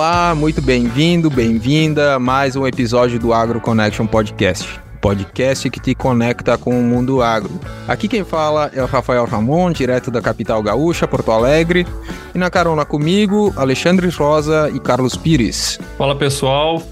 [0.00, 4.80] Olá, muito bem-vindo, bem-vinda a mais um episódio do Agro Connection Podcast.
[4.98, 7.60] Podcast que te conecta com o mundo agro.
[7.86, 11.86] Aqui quem fala é o Rafael Ramon, direto da capital gaúcha, Porto Alegre.
[12.34, 15.78] E na carona comigo, Alexandre Rosa e Carlos Pires.
[15.98, 16.82] Fala pessoal,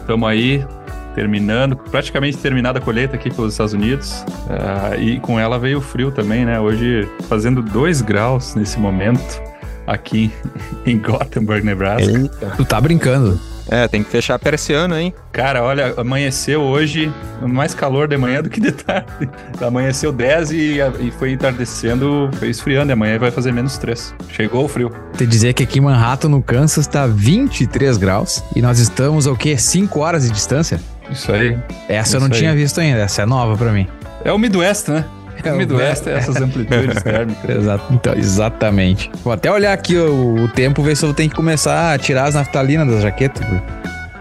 [0.00, 0.66] estamos aí
[1.14, 4.24] terminando, praticamente terminada a colheita aqui pelos Estados Unidos.
[4.48, 6.58] Uh, e com ela veio o frio também, né?
[6.58, 9.53] Hoje fazendo 2 graus nesse momento
[9.86, 10.32] aqui
[10.86, 12.10] em Gothenburg, Nebraska.
[12.10, 12.52] Eita.
[12.56, 13.40] Tu tá brincando.
[13.70, 15.14] É, tem que fechar a persiana, hein?
[15.32, 17.10] Cara, olha, amanheceu hoje
[17.40, 19.28] mais calor de manhã do que de tarde.
[19.60, 22.90] Amanheceu 10 e, e foi entardecendo, foi esfriando.
[22.90, 24.14] E amanhã vai fazer menos 3.
[24.28, 24.92] Chegou o frio.
[25.16, 28.44] Te dizer que aqui em Manhattan, no Kansas, tá 23 graus.
[28.54, 29.56] E nós estamos, o quê?
[29.56, 30.78] 5 horas de distância?
[31.10, 31.58] Isso aí.
[31.88, 32.32] Essa Isso eu não aí.
[32.32, 33.00] tinha visto ainda.
[33.00, 33.88] Essa é nova pra mim.
[34.24, 35.06] É o Midwest, né?
[35.48, 37.56] É Midwest, é essas amplitudes térmicas.
[37.56, 39.10] Exato, então, exatamente.
[39.22, 42.24] Vou até olhar aqui o, o, tempo, ver se eu tenho que começar a tirar
[42.24, 43.46] as naftalinas das jaquetas.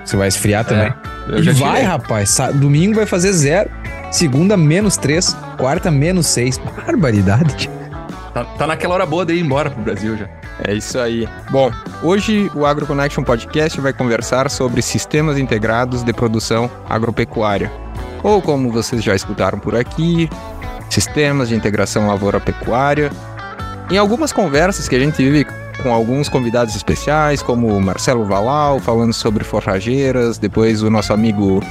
[0.04, 0.94] Você vai esfriar também.
[1.30, 1.84] É, e vai, tirei.
[1.84, 2.38] rapaz.
[2.56, 3.70] Domingo vai fazer zero.
[4.12, 5.36] Segunda, menos três.
[5.58, 6.60] Quarta, menos seis.
[6.86, 7.70] Barbaridade.
[8.34, 10.28] Tá, tá naquela hora boa de ir embora pro Brasil já.
[10.66, 11.28] É isso aí.
[11.52, 17.72] Bom, hoje o AgroConnection Podcast vai conversar sobre sistemas integrados de produção agropecuária.
[18.24, 20.30] Ou como vocês já escutaram por aqui,
[20.94, 23.12] sistemas de integração lavoura-pecuária.
[23.90, 25.46] Em algumas conversas que a gente vive
[25.82, 31.62] com alguns convidados especiais, como Marcelo Valal, falando sobre forrageiras, depois o nosso amigo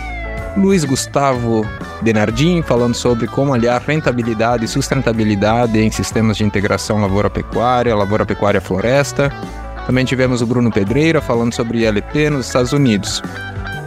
[0.57, 1.65] Luiz Gustavo
[2.03, 9.33] Denardim, falando sobre como aliar rentabilidade e sustentabilidade em sistemas de integração lavoura-pecuária, lavoura-pecuária-floresta.
[9.87, 13.23] Também tivemos o Bruno Pedreira falando sobre ILP nos Estados Unidos.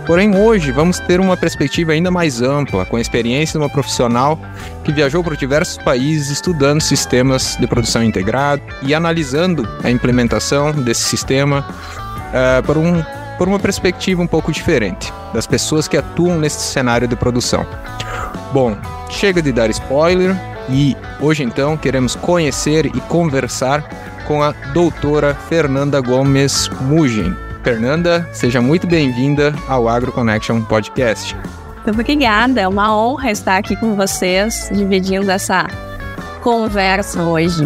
[0.06, 4.40] Porém, hoje vamos ter uma perspectiva ainda mais ampla, com a experiência de uma profissional
[4.84, 11.02] que viajou por diversos países estudando sistemas de produção integrado e analisando a implementação desse
[11.02, 11.66] sistema
[12.30, 13.04] uh, por, um,
[13.40, 17.66] por uma perspectiva um pouco diferente das pessoas que atuam nesse cenário de produção.
[18.54, 18.78] Bom,
[19.10, 20.36] chega de dar spoiler
[20.70, 23.84] e hoje então queremos conhecer e conversar
[24.28, 27.45] com a doutora Fernanda Gomes Mugen.
[27.66, 31.36] Fernanda, seja muito bem-vinda ao Agro Connection Podcast.
[31.36, 35.66] Muito obrigada, é uma honra estar aqui com vocês, dividindo essa
[36.44, 37.64] conversa hoje.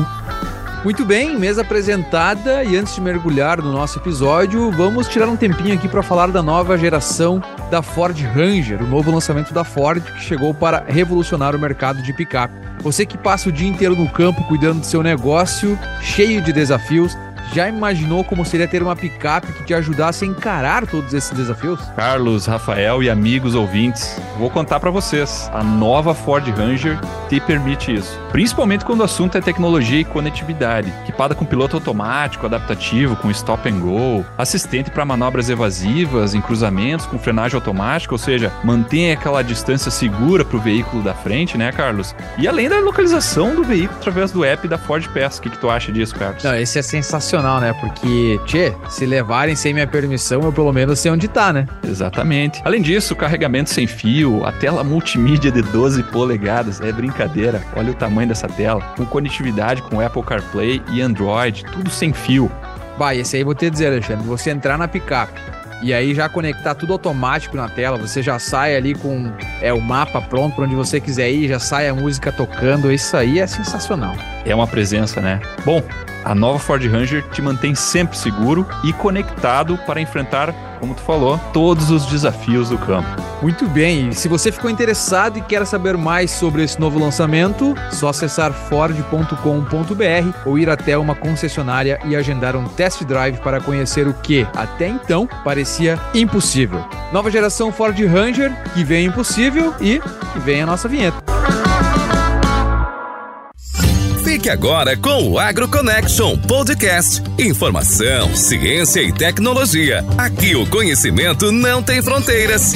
[0.85, 5.73] Muito bem, mesa apresentada e antes de mergulhar no nosso episódio, vamos tirar um tempinho
[5.73, 10.21] aqui para falar da nova geração da Ford Ranger, o novo lançamento da Ford que
[10.21, 12.53] chegou para revolucionar o mercado de picape.
[12.81, 17.17] Você que passa o dia inteiro no campo cuidando do seu negócio, cheio de desafios,
[17.53, 21.79] já imaginou como seria ter uma picape que te ajudasse a encarar todos esses desafios?
[21.95, 25.49] Carlos, Rafael e amigos ouvintes, vou contar para vocês.
[25.53, 28.19] A nova Ford Ranger te permite isso.
[28.31, 30.93] Principalmente quando o assunto é tecnologia e conectividade.
[31.03, 37.05] Equipada com piloto automático, adaptativo, com stop and go, assistente para manobras evasivas em cruzamentos
[37.05, 41.71] com frenagem automática, ou seja, mantém aquela distância segura para o veículo da frente, né,
[41.71, 42.15] Carlos?
[42.37, 45.39] E além da localização do veículo através do app da Ford Pass.
[45.39, 46.43] O que, que tu acha disso, Carlos?
[46.43, 47.73] Não, esse é sensacional né?
[47.73, 51.67] Porque, tchê, se levarem sem minha permissão, eu pelo menos sei onde tá, né?
[51.83, 52.61] Exatamente.
[52.65, 57.61] Além disso, carregamento sem fio, a tela multimídia de 12 polegadas, é brincadeira.
[57.75, 58.81] Olha o tamanho dessa tela.
[58.97, 62.51] Com conectividade com Apple CarPlay e Android, tudo sem fio.
[62.97, 65.39] Vai, esse aí vou te dizer, Alexandre, você entrar na picape
[65.81, 69.79] e aí já conectar tudo automático na tela, você já sai ali com é, o
[69.79, 73.47] mapa pronto para onde você quiser ir, já sai a música tocando, isso aí é
[73.47, 74.13] sensacional.
[74.45, 75.39] É uma presença, né?
[75.63, 75.81] Bom,
[76.23, 81.39] a nova Ford Ranger te mantém sempre seguro e conectado para enfrentar, como tu falou,
[81.53, 83.07] todos os desafios do campo.
[83.41, 88.09] Muito bem, se você ficou interessado e quer saber mais sobre esse novo lançamento, só
[88.09, 94.13] acessar ford.com.br ou ir até uma concessionária e agendar um test drive para conhecer o
[94.13, 96.83] que, até então, parecia impossível.
[97.13, 101.38] Nova geração Ford Ranger, que vem impossível e que vem a nossa vinheta.
[104.29, 107.19] Fique agora com o AgroConnection Podcast.
[107.39, 110.05] Informação, ciência e tecnologia.
[110.19, 112.73] Aqui o conhecimento não tem fronteiras.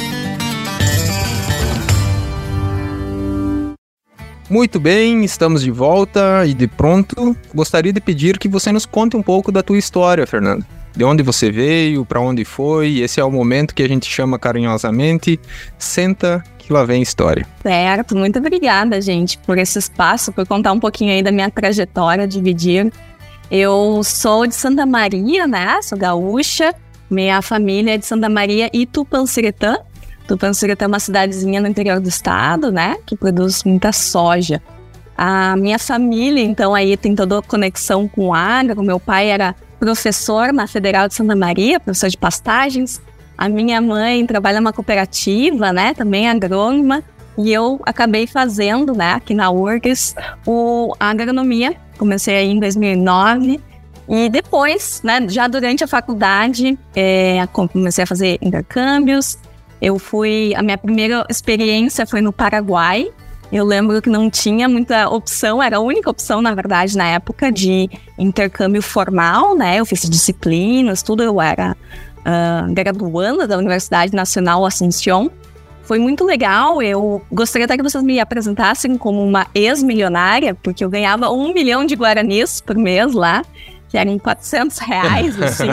[4.50, 7.36] Muito bem, estamos de volta e de pronto.
[7.54, 10.66] Gostaria de pedir que você nos conte um pouco da tua história, Fernando.
[10.96, 12.98] De onde você veio, para onde foi.
[12.98, 15.40] Esse é o momento que a gente chama carinhosamente
[15.78, 17.46] Senta que lá vem história.
[17.62, 22.26] Certo, muito obrigada, gente, por esse espaço, por contar um pouquinho aí da minha trajetória,
[22.26, 22.90] dividir.
[23.50, 25.80] Eu sou de Santa Maria, né?
[25.82, 26.74] Sou gaúcha.
[27.10, 29.76] Minha família é de Santa Maria e Tupanciretã.
[30.26, 32.96] Tupanciretã é uma cidadezinha no interior do estado, né?
[33.04, 34.62] Que produz muita soja.
[35.16, 38.82] A minha família, então, aí tem toda a conexão com água.
[38.82, 43.02] Meu pai era professor na Federal de Santa Maria, professor de pastagens.
[43.36, 47.02] A minha mãe trabalha numa cooperativa, né, também agrônoma.
[47.36, 50.14] E eu acabei fazendo, né, aqui na URGS,
[50.46, 51.76] o, a agronomia.
[51.98, 53.60] Comecei aí em 2009.
[54.08, 59.36] E depois, né, já durante a faculdade, é, comecei a fazer intercâmbios.
[59.82, 63.08] Eu fui, a minha primeira experiência foi no Paraguai.
[63.52, 67.52] Eu lembro que não tinha muita opção, era a única opção, na verdade, na época
[67.52, 67.88] de
[68.18, 69.78] intercâmbio formal, né?
[69.78, 71.22] Eu fiz disciplinas, tudo.
[71.22, 71.76] Eu era
[72.20, 75.30] uh, graduanda da Universidade Nacional Assunção.
[75.82, 76.82] Foi muito legal.
[76.82, 81.84] Eu gostaria até que vocês me apresentassem como uma ex-milionária, porque eu ganhava um milhão
[81.84, 83.44] de guaranis por mês lá,
[83.90, 85.68] que eram 400 reais, assim.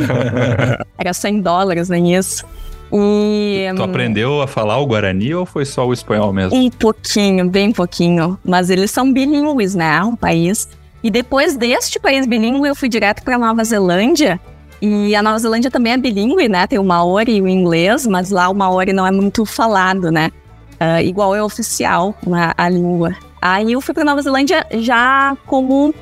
[0.97, 2.45] Era 100 dólares, nem isso.
[2.93, 6.57] E, tu aprendeu a falar o Guarani ou foi só o espanhol mesmo?
[6.57, 8.37] Um pouquinho, bem pouquinho.
[8.43, 10.03] Mas eles são bilíngues, né?
[10.03, 10.67] O país.
[11.03, 14.39] E depois deste país bilíngue, eu fui direto para Nova Zelândia.
[14.81, 16.67] E a Nova Zelândia também é bilíngue, né?
[16.67, 20.31] Tem o Maori e o inglês, mas lá o Maori não é muito falado, né?
[20.79, 23.15] Uh, igual é oficial né, a língua.
[23.39, 25.93] Aí eu fui para Nova Zelândia já como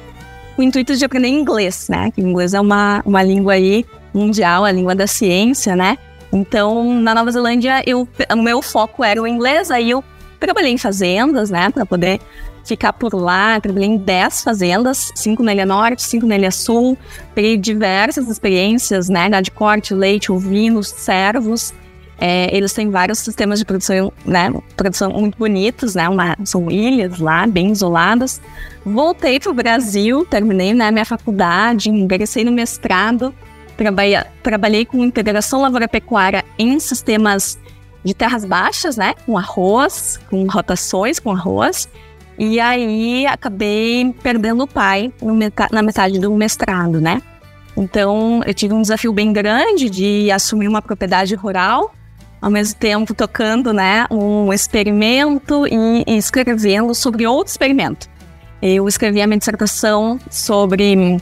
[0.57, 2.11] o intuito de aprender inglês, né?
[2.11, 5.97] Que o inglês é uma, uma língua aí mundial, a língua da ciência, né?
[6.31, 10.03] Então, na Nova Zelândia, eu, o meu foco era o inglês, aí eu
[10.39, 12.19] trabalhei em fazendas, né, para poder
[12.63, 13.59] ficar por lá.
[13.59, 16.97] Trabalhei em 10 fazendas, 5 na Ilha Norte, 5 na Ilha Sul.
[17.33, 21.73] Peguei diversas experiências, né, de corte, leite, ovinos, servos.
[22.21, 27.17] É, eles têm vários sistemas de produção, né, produção muito bonitos, né, uma, são ilhas
[27.17, 28.41] lá, bem isoladas.
[28.85, 33.33] Voltei para o Brasil, terminei né, minha faculdade, ingressei no mestrado
[33.79, 37.57] Trabalhei, trabalhei com integração lavoura-pecuária em sistemas
[38.03, 39.13] de terras baixas, né?
[39.25, 41.87] Com arroz, com rotações com arroz.
[42.37, 45.13] E aí acabei perdendo o pai
[45.71, 47.21] na metade do mestrado, né?
[47.77, 51.93] Então eu tive um desafio bem grande de assumir uma propriedade rural,
[52.41, 58.09] ao mesmo tempo tocando, né, um experimento e, e escrevendo sobre outro experimento.
[58.61, 61.21] Eu escrevi a minha dissertação sobre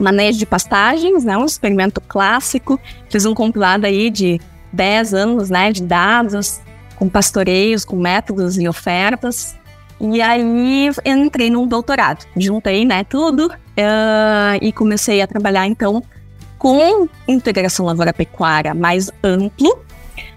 [0.00, 2.80] manejo de pastagens, né, um experimento clássico.
[3.08, 4.40] Fiz um compilado aí de
[4.72, 6.60] 10 anos né, de dados,
[6.96, 9.56] com pastoreios, com métodos e ofertas.
[10.00, 16.02] E aí entrei num doutorado, juntei né, tudo uh, e comecei a trabalhar então
[16.58, 19.78] com integração lavoura-pecuária mais amplo,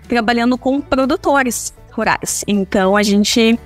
[0.07, 2.43] trabalhando com produtores rurais.
[2.45, 3.57] Então a gente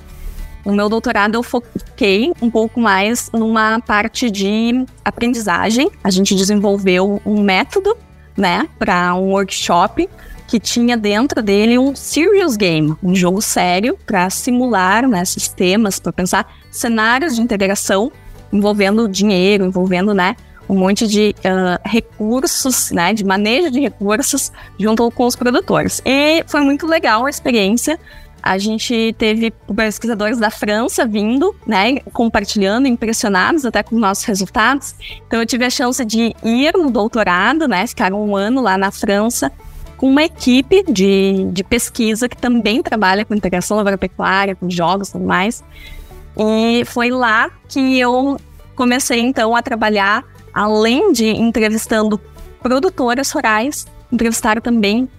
[0.67, 5.89] no meu doutorado eu foquei um pouco mais numa parte de aprendizagem.
[6.03, 7.95] A gente desenvolveu um método,
[8.35, 10.09] né, para um workshop
[10.45, 16.11] que tinha dentro dele um serious game, um jogo sério para simular né, sistemas, para
[16.11, 18.11] pensar cenários de integração
[18.51, 20.35] envolvendo dinheiro, envolvendo né,
[20.69, 26.01] um monte de uh, recursos, né, de manejo de recursos junto com os produtores.
[26.05, 27.97] E foi muito legal a experiência
[28.41, 34.95] a gente teve pesquisadores da França vindo, né, compartilhando, impressionados até com os nossos resultados.
[35.27, 38.91] Então eu tive a chance de ir no doutorado, né, ficar um ano lá na
[38.91, 39.51] França,
[39.97, 45.11] com uma equipe de, de pesquisa que também trabalha com integração agropecuária, com jogos e
[45.13, 45.63] tudo mais.
[46.37, 48.39] E foi lá que eu
[48.75, 50.23] comecei então a trabalhar,
[50.53, 52.21] além de entrevistando
[52.61, 55.09] produtoras rurais, entrevistar também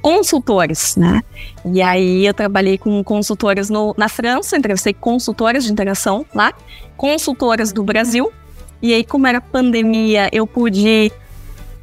[0.00, 1.22] consultores, né?
[1.64, 6.52] E aí eu trabalhei com consultoras no, na França, entrevistei consultoras de integração lá,
[6.96, 8.32] consultoras do Brasil.
[8.80, 11.12] E aí, como era pandemia, eu pude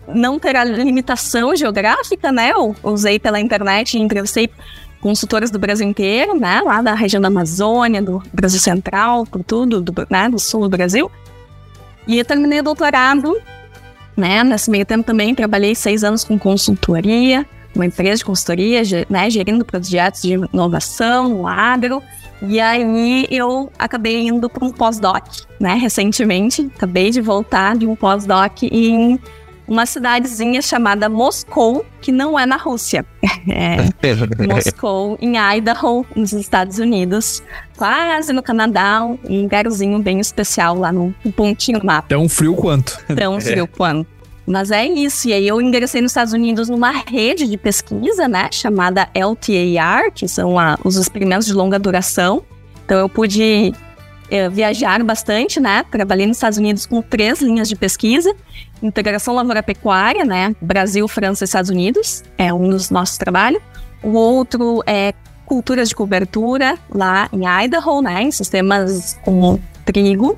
[0.07, 2.51] não ter a limitação geográfica, né?
[2.51, 4.49] Eu usei pela internet e entrevistei
[5.01, 6.61] consultoras do Brasil inteiro, né?
[6.61, 10.29] Lá da região da Amazônia, do Brasil Central, por tudo, do, né?
[10.29, 11.11] do sul do Brasil.
[12.07, 13.35] E eu terminei o doutorado,
[14.15, 14.43] né?
[14.43, 19.63] Nesse meio tempo também trabalhei seis anos com consultoria, uma empresa de consultoria, né, gerindo
[19.65, 22.01] projetos de inovação no agro.
[22.41, 25.25] E aí eu acabei indo para um pós-doc,
[25.59, 26.69] né, recentemente.
[26.75, 29.19] Acabei de voltar de um pós-doc em
[29.67, 33.05] uma cidadezinha chamada Moscou, que não é na Rússia.
[33.47, 33.77] É
[34.47, 37.43] Moscou, em Idaho, nos Estados Unidos.
[37.77, 42.07] Quase no Canadá, um lugarzinho bem especial lá no pontinho do mapa.
[42.07, 42.97] Tão frio quanto.
[43.15, 43.67] Tão frio é.
[43.67, 44.14] quanto.
[44.45, 45.27] Mas é isso.
[45.27, 48.49] E aí eu ingressei nos Estados Unidos numa rede de pesquisa, né?
[48.51, 52.43] Chamada LTAR, que são a, os experimentos de longa duração.
[52.85, 53.73] Então eu pude
[54.29, 55.83] eh, viajar bastante, né?
[55.89, 58.35] Trabalhei nos Estados Unidos com três linhas de pesquisa.
[58.83, 60.55] Integração lavoura-pecuária, né?
[60.61, 62.23] Brasil, França e Estados Unidos.
[62.37, 63.61] É um dos nossos trabalhos.
[64.03, 65.13] O outro é
[65.45, 68.23] culturas de cobertura, lá em Idaho, né?
[68.23, 70.37] Em sistemas com trigo.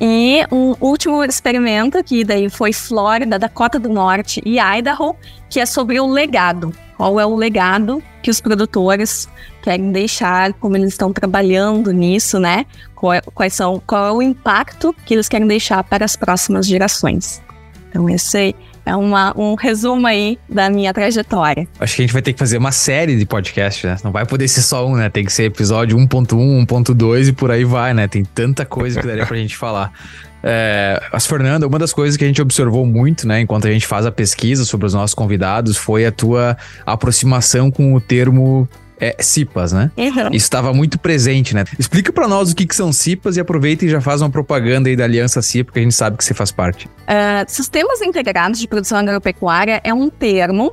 [0.00, 5.14] E um último experimento, que daí foi Flórida, Dakota do Norte e Idaho,
[5.48, 6.74] que é sobre o legado.
[6.96, 9.28] Qual é o legado que os produtores
[9.62, 12.66] querem deixar, como eles estão trabalhando nisso, né?
[13.12, 17.42] É, quais são, qual é o impacto que eles querem deixar para as próximas gerações.
[17.90, 21.66] Então, esse é uma, um resumo aí da minha trajetória.
[21.80, 23.96] Acho que a gente vai ter que fazer uma série de podcasts, né?
[24.04, 25.08] Não vai poder ser só um, né?
[25.08, 28.06] Tem que ser episódio 1.1, 1.2 e por aí vai, né?
[28.06, 29.92] Tem tanta coisa que daria pra gente falar.
[30.46, 33.86] É, as Fernanda, uma das coisas que a gente observou muito, né, enquanto a gente
[33.86, 38.68] faz a pesquisa sobre os nossos convidados, foi a tua aproximação com o termo
[39.04, 39.90] é, CIPAs, né?
[39.96, 40.28] Uhum.
[40.28, 41.64] Isso estava muito presente, né?
[41.78, 44.88] Explica para nós o que, que são CIPAs e aproveita e já faz uma propaganda
[44.88, 46.86] aí da Aliança CIPA, que a gente sabe que você faz parte.
[46.86, 50.72] Uh, sistemas integrados de produção agropecuária é um termo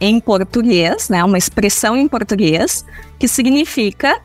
[0.00, 1.24] em português, né?
[1.24, 2.84] Uma expressão em português
[3.18, 4.20] que significa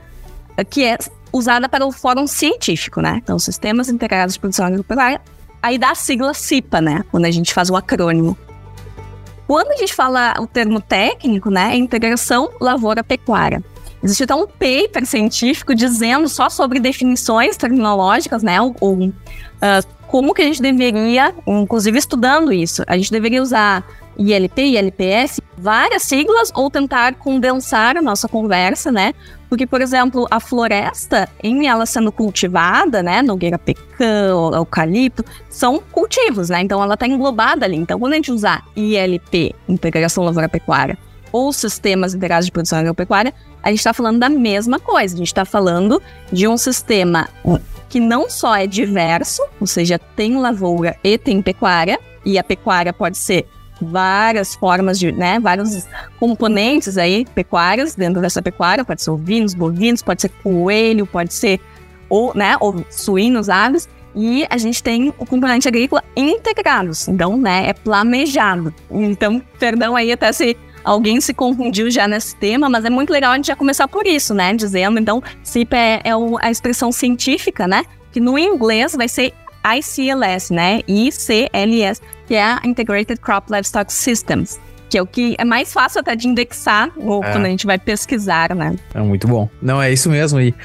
[0.69, 0.97] que é
[1.33, 3.19] usada para o fórum científico, né?
[3.23, 5.19] Então, sistemas integrados de produção agropecuária,
[5.61, 7.03] aí dá a sigla CIPA, né?
[7.09, 8.37] Quando a gente faz o acrônimo.
[9.47, 13.63] Quando a gente fala o termo técnico, né, é integração lavoura-pecuária.
[14.03, 19.17] Existe até um paper científico dizendo só sobre definições tecnológicas, né, ou, uh,
[20.07, 23.85] como que a gente deveria, inclusive estudando isso, a gente deveria usar
[24.17, 29.13] ILP, ILPS, várias siglas ou tentar condensar a nossa conversa, né?
[29.49, 36.49] Porque, por exemplo, a floresta, em ela sendo cultivada, né, nogueira pecã, eucalipto, são cultivos,
[36.49, 36.61] né?
[36.61, 37.77] Então ela está englobada ali.
[37.77, 40.97] Então, quando a gente usar ILP, Integração Lavoura-Pecuária,
[41.31, 45.13] ou sistemas integrados de produção agropecuária, a gente está falando da mesma coisa.
[45.13, 47.29] A gente está falando de um sistema
[47.89, 52.91] que não só é diverso, ou seja, tem lavoura e tem pecuária, e a pecuária
[52.91, 53.47] pode ser
[53.81, 55.87] várias formas de, né, vários
[56.19, 61.59] componentes aí pecuários dentro dessa pecuária, pode ser ovinos, bovinos, pode ser coelho, pode ser
[62.09, 67.69] ou, né, ou suínos, aves, e a gente tem o componente agrícola integrados, então, né,
[67.69, 68.73] é planejado.
[68.89, 73.33] Então, perdão aí até se alguém se confundiu já nesse tema, mas é muito legal
[73.33, 77.67] a gente já começar por isso, né, dizendo, então, CIP é, é a expressão científica,
[77.67, 79.33] né, que no inglês vai ser
[79.75, 80.81] ICLS, né?
[80.87, 84.59] ICLS, que é a Integrated Crop Livestock Systems.
[84.89, 87.31] Que é o que é mais fácil até de indexar ou é.
[87.31, 88.73] quando a gente vai pesquisar, né?
[88.93, 89.49] É muito bom.
[89.61, 90.39] Não, é isso mesmo.
[90.39, 90.55] E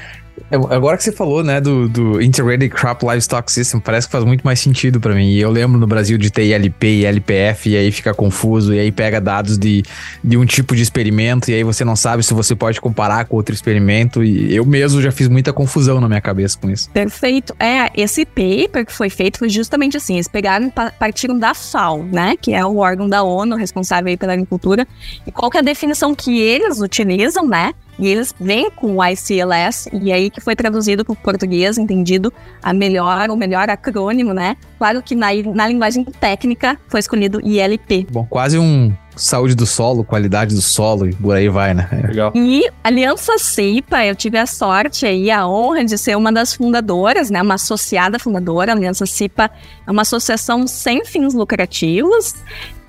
[0.69, 4.43] agora que você falou, né, do, do Integrated Crop Livestock System, parece que faz muito
[4.43, 5.29] mais sentido para mim.
[5.29, 8.79] E eu lembro no Brasil de ter ILP e LPF, e aí fica confuso, e
[8.79, 9.83] aí pega dados de,
[10.23, 13.35] de um tipo de experimento, e aí você não sabe se você pode comparar com
[13.35, 14.23] outro experimento.
[14.23, 16.89] E eu mesmo já fiz muita confusão na minha cabeça com isso.
[16.91, 17.55] Perfeito.
[17.59, 22.35] É, esse paper que foi feito foi justamente assim: eles pegaram, partiram da FAO, né,
[22.39, 24.87] que é o órgão da ONU responsável pela agricultura,
[25.25, 27.73] e qual que é a definição que eles utilizam, né?
[27.97, 32.33] E eles vêm com o ICLS, e aí que foi traduzido para o português, entendido
[32.61, 34.57] a melhor, o melhor acrônimo, né?
[34.77, 38.07] Claro que na, na linguagem técnica foi escolhido ILP.
[38.11, 41.87] Bom, quase um saúde do solo, qualidade do solo e por aí vai, né?
[42.07, 42.31] Legal.
[42.35, 47.29] E Aliança CIPA, eu tive a sorte e a honra de ser uma das fundadoras,
[47.29, 47.41] né?
[47.41, 48.71] Uma associada fundadora.
[48.71, 49.51] A Aliança CIPA
[49.85, 52.35] é uma associação sem fins lucrativos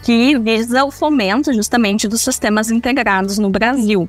[0.02, 4.08] que visa o fomento justamente dos sistemas integrados no Brasil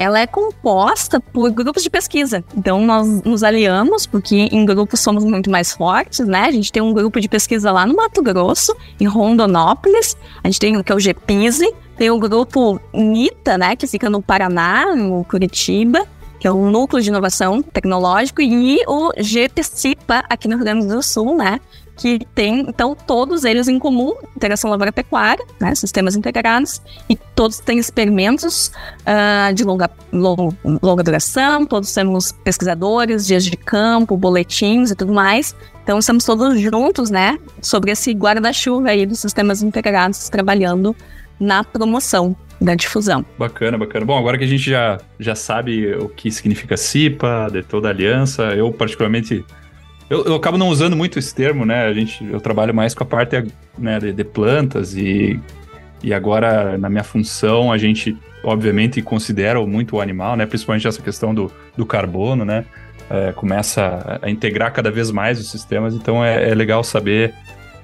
[0.00, 2.42] ela é composta por grupos de pesquisa.
[2.56, 6.44] Então, nós nos aliamos, porque em grupos somos muito mais fortes, né?
[6.44, 10.16] A gente tem um grupo de pesquisa lá no Mato Grosso, em Rondonópolis.
[10.42, 13.76] A gente tem o que é o GPISE, tem o grupo NITA, né?
[13.76, 16.08] Que fica no Paraná, no Curitiba
[16.40, 21.02] que é o Núcleo de Inovação Tecnológico, e o GPCIPA, aqui no Rio Grande do
[21.02, 21.60] Sul, né?
[22.00, 26.80] Que tem, então, todos eles em comum, integração lavoura-pecuária, né, sistemas integrados,
[27.10, 30.50] e todos têm experimentos uh, de longa, long,
[30.82, 35.54] longa duração, todos temos pesquisadores, dias de campo, boletins e tudo mais.
[35.84, 40.96] Então, estamos todos juntos, né, sobre esse guarda-chuva aí dos sistemas integrados, trabalhando
[41.38, 43.24] na promoção da difusão.
[43.38, 44.06] Bacana, bacana.
[44.06, 47.90] Bom, agora que a gente já, já sabe o que significa CIPA, de toda a
[47.90, 49.44] aliança, eu particularmente
[50.10, 51.86] eu, eu, acabo não usando muito esse termo, né?
[51.86, 53.44] A gente, eu trabalho mais com a parte
[53.78, 55.38] né, de, de, plantas e,
[56.02, 60.46] e agora na minha função a gente obviamente considera muito o animal, né?
[60.46, 62.64] Principalmente essa questão do, do carbono, né?
[63.08, 67.32] É, começa a integrar cada vez mais os sistemas, então é, é legal saber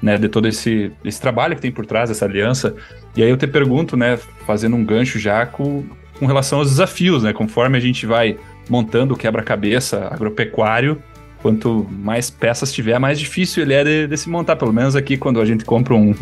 [0.02, 2.74] né, de todo esse, esse trabalho que tem por trás dessa aliança.
[3.16, 5.84] E aí eu te pergunto, né, fazendo um gancho já com,
[6.18, 7.32] com relação aos desafios, né?
[7.32, 8.36] Conforme a gente vai
[8.68, 11.00] montando o quebra-cabeça agropecuário,
[11.46, 14.56] quanto mais peças tiver, mais difícil ele é de, de se montar.
[14.56, 16.12] Pelo menos aqui, quando a gente compra um,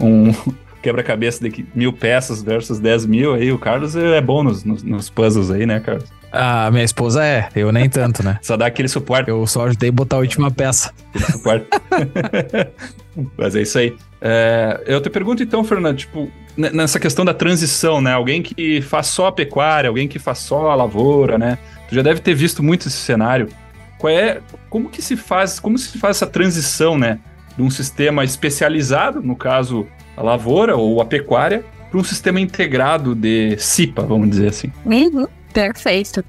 [0.00, 0.32] um
[0.80, 5.10] quebra-cabeça de mil peças versus 10 mil, aí o Carlos é bom nos, nos, nos
[5.10, 6.08] puzzles aí, né, Carlos?
[6.32, 8.38] A minha esposa é, eu nem tanto, né?
[8.40, 9.28] Só dá aquele suporte.
[9.28, 10.94] Eu só ajudei a botar a última peça.
[11.30, 11.66] Suporte.
[13.36, 13.94] Mas é isso aí.
[14.18, 18.14] É, eu te pergunto então, Fernando, tipo, nessa questão da transição, né?
[18.14, 21.58] Alguém que faz só a pecuária, alguém que faz só a lavoura, né?
[21.88, 23.48] Tu já deve ter visto muito esse cenário.
[24.00, 24.40] Qual é,
[24.70, 27.18] como que se faz, como se faz essa transição, né?
[27.54, 33.14] De um sistema especializado, no caso a lavoura ou a pecuária, para um sistema integrado
[33.14, 34.72] de CIPA, vamos dizer assim.
[34.86, 36.24] Uhum, perfeito.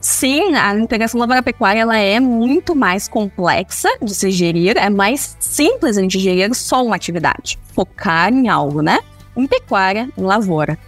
[0.00, 5.96] Sim, a integração lavoura-pecuária ela é muito mais complexa de se gerir, é mais simples
[5.96, 9.00] de gerir só uma atividade, focar em algo, né?
[9.36, 10.78] Em pecuária, em lavoura.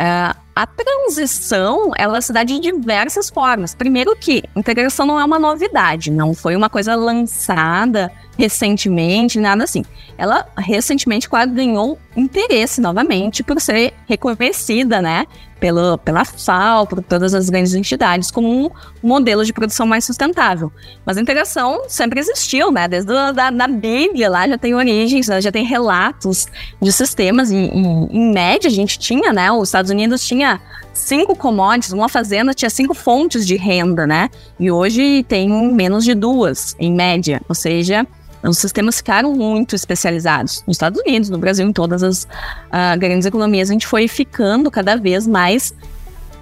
[0.00, 3.74] Uh, a transição, ela se dá de diversas formas.
[3.74, 9.84] Primeiro que integração não é uma novidade, não foi uma coisa lançada recentemente, nada assim.
[10.16, 15.26] Ela recentemente quase ganhou interesse novamente por ser reconhecida, né,
[15.58, 18.70] pelo, pela FAO, por todas as grandes entidades, como um
[19.02, 20.70] modelo de produção mais sustentável.
[21.06, 25.26] Mas a integração sempre existiu, né, desde a da, da Bíblia lá já tem origens,
[25.26, 26.46] já tem relatos
[26.80, 27.50] de sistemas.
[27.50, 30.43] Em, em, em média, a gente tinha, né, os Estados Unidos tinha
[30.92, 34.30] cinco commodities, uma fazenda tinha cinco fontes de renda, né?
[34.58, 37.40] E hoje tem menos de duas, em média.
[37.48, 38.06] Ou seja,
[38.42, 40.62] os sistemas ficaram muito especializados.
[40.66, 44.70] Nos Estados Unidos, no Brasil, em todas as uh, grandes economias, a gente foi ficando
[44.70, 45.74] cada vez mais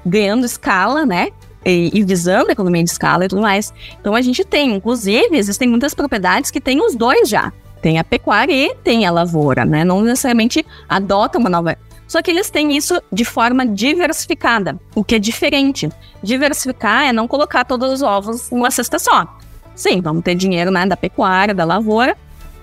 [0.04, 1.28] ganhando escala, né?
[1.64, 3.72] E, e, visando a economia de escala e tudo mais.
[4.00, 7.52] Então a gente tem, inclusive, existem muitas propriedades que têm os dois já.
[7.80, 9.84] Tem a pecuária e tem a lavoura, né?
[9.84, 11.78] Não necessariamente adotam uma nova.
[12.12, 15.88] Só que eles têm isso de forma diversificada, o que é diferente.
[16.22, 19.26] Diversificar é não colocar todos os ovos numa cesta só.
[19.74, 22.14] Sim, vamos ter dinheiro né, da pecuária, da lavoura,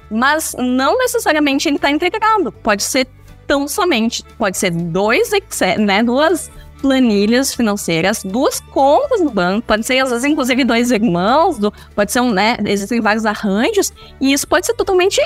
[0.07, 2.51] mas não necessariamente ele está integrado.
[2.51, 3.07] Pode ser
[3.47, 5.31] tão somente, pode ser dois
[5.79, 11.57] né, duas planilhas financeiras, duas contas no banco, pode ser às vezes inclusive dois irmãos,
[11.57, 15.19] do, pode ser um, né, existem vários arranjos, e isso pode ser totalmente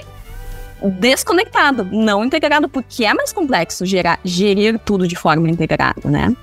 [0.89, 6.35] desconectado, não integrado, porque é mais complexo gerar, gerir tudo de forma integrada, né?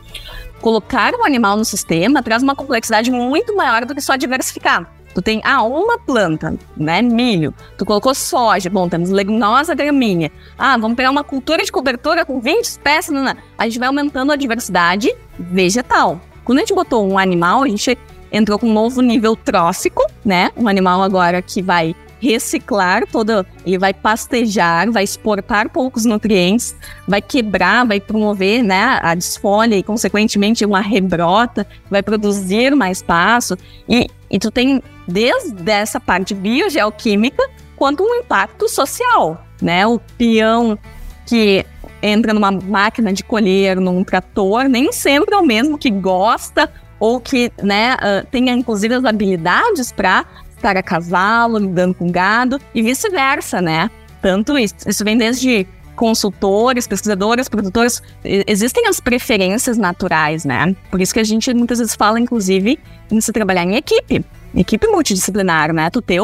[0.61, 4.91] Colocar o animal no sistema traz uma complexidade muito maior do que só diversificar.
[5.15, 7.03] Tu tem, ah, uma planta, né?
[7.03, 7.53] Milho.
[7.77, 8.71] Tu colocou soja.
[8.71, 10.31] Bom, temos leguminosa gramínea.
[10.57, 13.13] Ah, vamos pegar uma cultura de cobertura com 20 espécies.
[13.13, 13.35] Não, não.
[13.59, 16.21] A gente vai aumentando a diversidade vegetal.
[16.45, 17.99] Quando a gente botou um animal, a gente
[18.31, 20.53] entrou com um novo nível trófico, né?
[20.57, 26.77] Um animal agora que vai reciclar todo, ele vai pastejar, vai exportar poucos nutrientes,
[27.09, 33.57] vai quebrar, vai promover, né, a desfolha e consequentemente uma rebrota, vai produzir mais pasto
[33.89, 37.43] e, e tu tem desde essa parte biogeoquímica
[37.77, 39.87] quanto um impacto social, né?
[39.87, 40.79] O peão
[41.27, 41.65] que
[42.03, 47.19] entra numa máquina de colher, num trator, nem sempre é o mesmo que gosta ou
[47.19, 50.27] que, né, uh, tenha inclusive as habilidades para
[50.61, 53.91] estar a cavalo, lidando com gado e vice-versa, né?
[54.23, 60.75] Tanto isso, isso vem desde consultores, pesquisadores, produtores, existem as preferências naturais, né?
[60.91, 62.79] Por isso que a gente muitas vezes fala, inclusive,
[63.11, 65.91] em se trabalhar em equipe equipe multidisciplinar, né?
[65.91, 66.21] Tu ter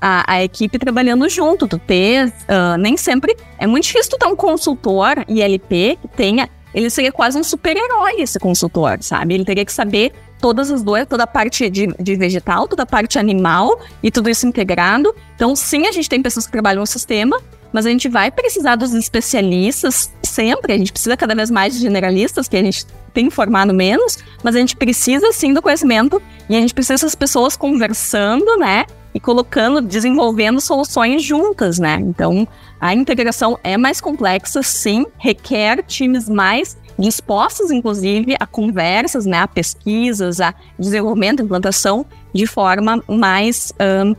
[0.00, 4.26] a, a, equipe trabalhando junto, tu ter, uh, nem sempre, é muito difícil tu ter
[4.26, 9.34] um consultor ILP que tenha, ele seria quase um super-herói esse consultor, sabe?
[9.34, 12.86] Ele teria que saber todas as duas, toda a parte de, de, vegetal, toda a
[12.86, 15.14] parte animal e tudo isso integrado.
[15.34, 17.40] Então, sim, a gente tem pessoas que trabalham no sistema,
[17.72, 21.80] mas a gente vai precisar dos especialistas sempre, a gente precisa cada vez mais de
[21.80, 26.56] generalistas, que a gente tem formado menos, mas a gente precisa sim do conhecimento e
[26.56, 28.86] a gente precisa dessas pessoas conversando, né?
[29.12, 31.98] E colocando, desenvolvendo soluções juntas, né?
[32.00, 32.46] Então,
[32.80, 39.48] a integração é mais complexa, sim, requer times mais dispostos, inclusive, a conversas, né, a
[39.48, 43.72] pesquisas, a desenvolvimento, implantação de forma mais
[44.04, 44.14] um,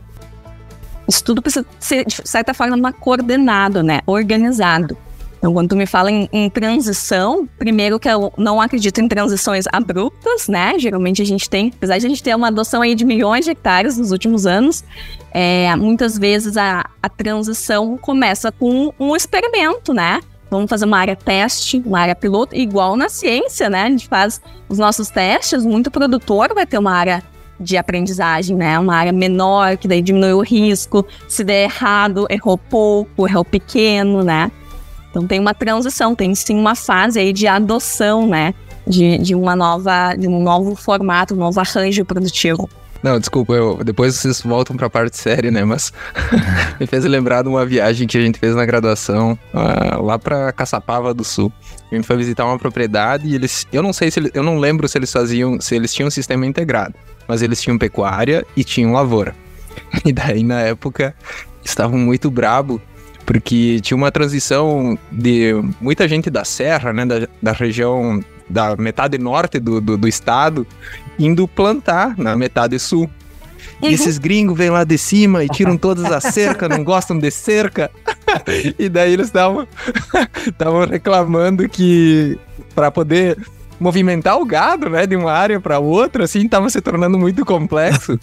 [1.08, 4.00] isso tudo precisa ser, de certa forma, coordenado, né?
[4.06, 4.96] Organizado.
[5.38, 9.64] Então, quando tu me fala em, em, transição, primeiro que eu não acredito em transições
[9.72, 10.78] abruptas, né?
[10.78, 13.50] Geralmente a gente tem, apesar de a gente ter uma adoção aí de milhões de
[13.50, 14.84] hectares nos últimos anos,
[15.32, 20.20] é, muitas vezes a, a transição começa com um experimento, né?
[20.52, 23.84] Vamos fazer uma área teste, uma área piloto, igual na ciência, né?
[23.84, 24.38] A gente faz
[24.68, 27.22] os nossos testes, muito produtor vai ter uma área
[27.58, 28.78] de aprendizagem, né?
[28.78, 31.06] Uma área menor, que daí diminui o risco.
[31.26, 34.52] Se der errado, errou pouco, errou pequeno, né?
[35.08, 38.52] Então tem uma transição, tem sim uma fase aí de adoção, né?
[38.86, 42.68] De, de uma nova, de um novo formato, um novo arranjo produtivo.
[43.02, 45.64] Não, desculpa, eu, depois vocês voltam pra parte séria, né?
[45.64, 45.92] Mas
[46.78, 50.52] me fez lembrar de uma viagem que a gente fez na graduação uh, lá pra
[50.52, 51.52] Caçapava do Sul.
[51.90, 53.66] A gente foi visitar uma propriedade e eles.
[53.72, 55.60] Eu não sei se eles, eu não lembro se eles faziam.
[55.60, 56.94] se eles tinham um sistema integrado.
[57.26, 59.34] Mas eles tinham pecuária e tinham lavoura.
[60.04, 61.14] E daí, na época,
[61.64, 62.80] estavam muito brabo
[63.24, 69.16] porque tinha uma transição de muita gente da serra, né, da, da região da metade
[69.16, 70.66] norte do, do, do estado,
[71.18, 73.08] indo plantar na metade sul.
[73.80, 73.92] E uhum.
[73.92, 77.90] esses gringos vêm lá de cima e tiram todas as cercas, não gostam de cerca.
[78.78, 79.66] e daí eles estavam
[80.88, 82.38] reclamando que
[82.74, 83.36] para poder
[83.82, 88.18] movimentar o gado, né, de uma área para outra, assim, tava se tornando muito complexo.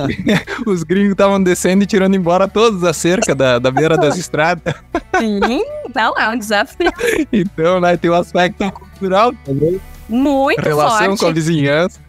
[0.66, 4.74] Os gringos estavam descendo e tirando embora todas as cercas da, da beira das estradas.
[5.18, 6.90] Sim, não, é um desafio.
[7.32, 9.80] Então, né, tem um aspecto cultural também.
[10.08, 11.20] Muito Relação forte.
[11.20, 12.00] com a vizinhança.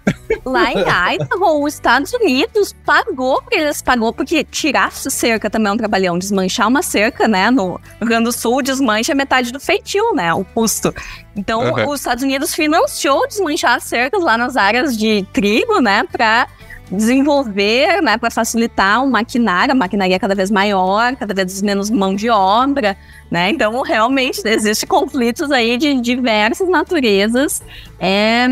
[0.46, 5.78] Lá em Idaho, os Estados Unidos pagou, eles pagou porque tirar cerca também é um
[5.78, 6.18] trabalhão.
[6.18, 10.44] Desmanchar uma cerca, né, no Rio Grande do Sul, desmancha metade do feitio, né, o
[10.44, 10.94] custo.
[11.36, 11.90] Então, uhum.
[11.90, 16.48] os Estados Unidos financiou desmanchar cercas lá nas áreas de trigo, né, para
[16.91, 22.15] desenvolver, né, para facilitar o maquinário, a maquinaria cada vez maior, cada vez menos mão
[22.15, 22.97] de obra,
[23.30, 23.50] né?
[23.50, 27.62] Então, realmente, existem conflitos aí de diversas naturezas.
[28.00, 28.47] É,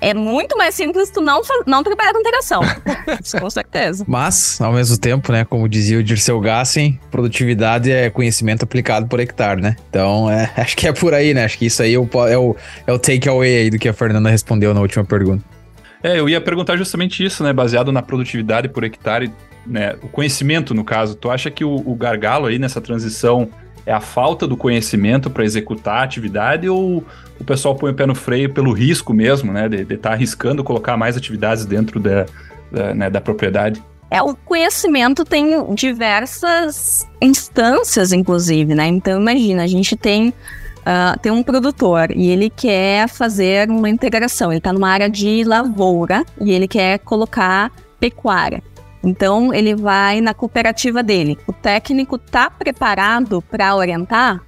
[0.00, 2.62] é muito mais simples tu não, não trabalhar com integração.
[3.40, 4.04] com certeza.
[4.06, 9.20] Mas, ao mesmo tempo, né, como dizia o Dirceu Gassen, produtividade é conhecimento aplicado por
[9.20, 9.76] hectare, né?
[9.88, 11.44] Então, é, acho que é por aí, né?
[11.44, 13.88] Acho que isso aí é o, é o, é o take away aí do que
[13.88, 15.57] a Fernanda respondeu na última pergunta.
[16.02, 17.52] É, eu ia perguntar justamente isso, né?
[17.52, 19.32] Baseado na produtividade por hectare,
[19.66, 19.96] né?
[20.02, 21.14] O conhecimento, no caso.
[21.14, 23.48] Tu acha que o, o gargalo aí nessa transição
[23.84, 27.02] é a falta do conhecimento para executar a atividade ou
[27.40, 29.68] o pessoal põe o pé no freio pelo risco mesmo, né?
[29.68, 32.26] De estar tá arriscando colocar mais atividades dentro da,
[32.70, 33.82] da, né, da propriedade?
[34.10, 38.86] É, o conhecimento tem diversas instâncias, inclusive, né?
[38.86, 40.32] Então, imagina, a gente tem
[40.78, 44.50] Uh, tem um produtor e ele quer fazer uma integração.
[44.50, 48.62] Ele está numa área de lavoura e ele quer colocar pecuária.
[49.02, 51.38] Então ele vai na cooperativa dele.
[51.46, 54.40] O técnico está preparado para orientar?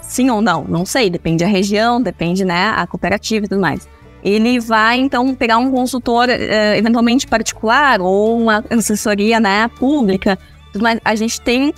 [0.00, 0.64] Sim ou não?
[0.64, 3.88] Não sei, depende da região, depende, né, a cooperativa e tudo mais.
[4.22, 10.38] Ele vai então pegar um consultor uh, eventualmente particular ou uma assessoria, né, pública.
[10.80, 11.00] Mais.
[11.04, 11.74] A gente tem, uh,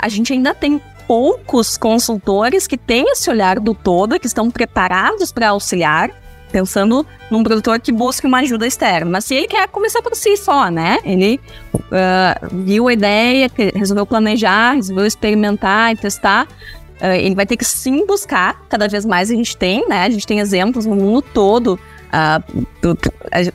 [0.00, 0.80] a gente ainda tem
[1.10, 6.08] poucos consultores que têm esse olhar do todo, que estão preparados para auxiliar,
[6.52, 9.10] pensando num produtor que busque uma ajuda externa.
[9.10, 10.98] Mas se ele quer começar por si só, né?
[11.02, 11.40] Ele
[11.74, 16.46] uh, viu a ideia, resolveu planejar, resolveu experimentar e testar.
[17.02, 20.04] Uh, ele vai ter que sim buscar, cada vez mais a gente tem, né?
[20.04, 21.76] A gente tem exemplos no mundo todo
[22.10, 22.98] Uh, do,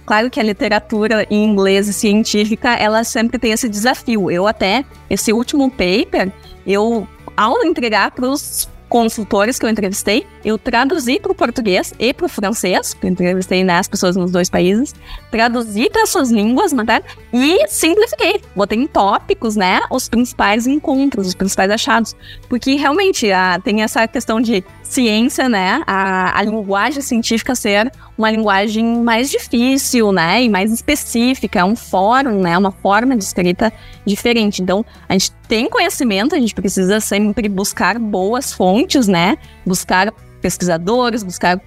[0.06, 4.32] claro que a literatura em inglês científica, ela sempre tem esse desafio.
[4.32, 6.32] Eu até, esse último paper,
[6.66, 12.14] eu ao entregar para os consultores que eu entrevistei, eu traduzi para o português e
[12.14, 14.94] para o francês, porque eu entrevistei né, as pessoas nos dois países,
[15.32, 18.42] traduzi para suas línguas maternas e simplifiquei.
[18.56, 22.16] Botei em tópicos, né, os principais encontros, os principais achados.
[22.48, 28.32] Porque realmente a, tem essa questão de ciência, né, a, a linguagem científica ser uma
[28.32, 33.74] linguagem mais difícil, né, e mais específica, é um fórum, né, uma forma de escrita
[34.06, 34.62] diferente.
[34.62, 41.24] Então, a gente tem conhecimento, a gente precisa sempre buscar boas fontes, né, buscar pesquisadores,
[41.24, 41.60] buscar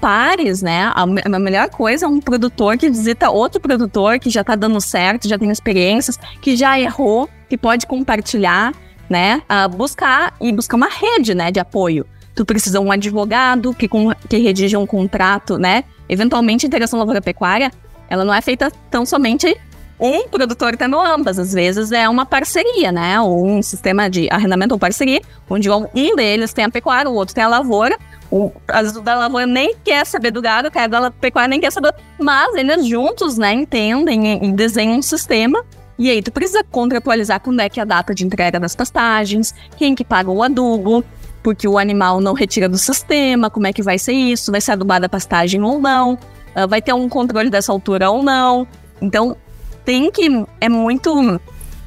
[0.00, 0.84] pares, né?
[0.94, 4.80] A, a, melhor coisa é um produtor que visita outro produtor que já está dando
[4.80, 8.72] certo, já tem experiências, que já errou, que pode compartilhar,
[9.10, 9.42] né?
[9.42, 14.12] Uh, buscar e buscar uma rede, né, de apoio tu precisa um advogado que, com,
[14.28, 15.84] que redige um contrato, né?
[16.08, 17.70] Eventualmente, a integração lavoura-pecuária,
[18.08, 19.56] ela não é feita tão somente
[19.98, 21.38] um produtor tendo ambas.
[21.38, 23.20] Às vezes é uma parceria, né?
[23.20, 27.34] Ou um sistema de arrendamento ou parceria, onde um deles tem a pecuária, o outro
[27.34, 27.96] tem a lavoura.
[28.30, 31.48] O, às vezes o da lavoura nem quer saber do gado, o cara da pecuária
[31.48, 31.94] nem quer saber.
[32.18, 35.64] Mas eles juntos, né, entendem e desenham um sistema
[35.98, 39.54] e aí, tu precisa contratualizar quando é que é a data de entrega das pastagens,
[39.76, 41.04] quem que paga o adubo,
[41.44, 44.72] porque o animal não retira do sistema, como é que vai ser isso, vai ser
[44.72, 48.66] adubada a pastagem ou não, uh, vai ter um controle dessa altura ou não.
[49.00, 49.36] Então,
[49.84, 50.26] tem que.
[50.58, 51.38] É muito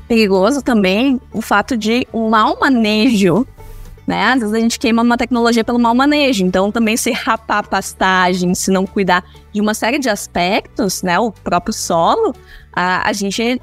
[0.08, 3.48] perigoso também o fato de um mau manejo.
[4.06, 4.24] Né?
[4.26, 6.46] Às vezes a gente queima uma tecnologia pelo mau manejo.
[6.46, 11.20] Então, também se rapar a pastagem, se não cuidar de uma série de aspectos, né?
[11.20, 12.34] O próprio solo,
[12.72, 13.60] a, a gente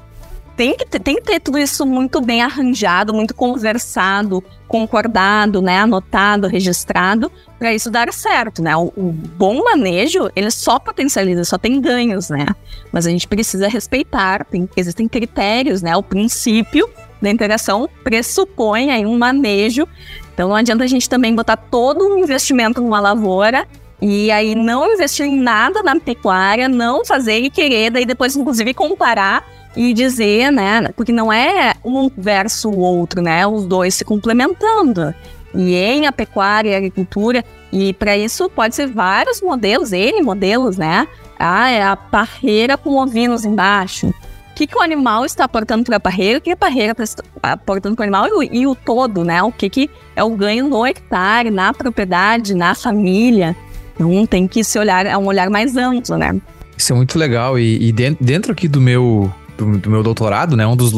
[0.55, 5.79] tem que, ter, tem que ter tudo isso muito bem arranjado, muito conversado, concordado, né,
[5.79, 8.75] anotado, registrado, para isso dar certo, né?
[8.75, 12.45] O, o, bom manejo, ele só potencializa, só tem ganhos, né?
[12.91, 15.95] Mas a gente precisa respeitar, tem, existem critérios, né?
[15.95, 16.89] O princípio
[17.21, 19.87] da interação pressupõe aí um manejo.
[20.33, 23.67] Então não adianta a gente também botar todo um investimento numa lavoura
[24.01, 28.73] e aí não investir em nada na pecuária, não fazer e querer, daí depois inclusive
[28.73, 30.89] comparar e dizer, né?
[30.95, 33.45] Porque não é um versus o outro, né?
[33.45, 35.13] Os dois se complementando.
[35.53, 40.21] E em a pecuária e a agricultura, e para isso pode ser vários modelos, N
[40.21, 41.07] modelos, né?
[41.39, 44.07] Ah, é a parreira com ovinos embaixo.
[44.07, 47.23] O que, que o animal está aportando para a parreira, o que a parreira está
[47.43, 49.43] aportando para o animal e o, e o todo, né?
[49.43, 53.55] O que, que é o ganho no hectare, na propriedade, na família.
[53.95, 56.39] Então tem que se olhar, é um olhar mais amplo, né?
[56.77, 57.57] Isso é muito legal.
[57.57, 60.67] E, e dentro aqui do meu do, do, meu doutorado, né?
[60.67, 60.93] Um dos,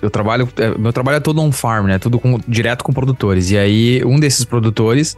[0.00, 1.98] eu trabalho, é, meu trabalho é todo on farm, né?
[1.98, 3.50] Tudo com, direto com produtores.
[3.50, 5.16] E aí um desses produtores,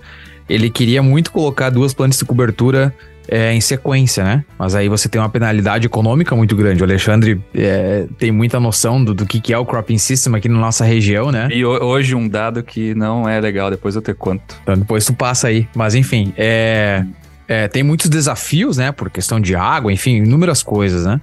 [0.49, 2.95] ele queria muito colocar duas plantas de cobertura
[3.29, 4.45] é, em sequência, né?
[4.59, 6.83] Mas aí você tem uma penalidade econômica muito grande.
[6.83, 10.49] O Alexandre é, tem muita noção do, do que, que é o cropping system aqui
[10.49, 11.49] na nossa região, né?
[11.51, 14.57] E hoje um dado que não é legal, depois eu te conto.
[14.63, 15.69] Então, depois tu passa aí.
[15.75, 17.05] Mas enfim, é,
[17.49, 18.93] é, tem muitos desafios, né?
[18.93, 21.21] Por questão de água, enfim, inúmeras coisas, né?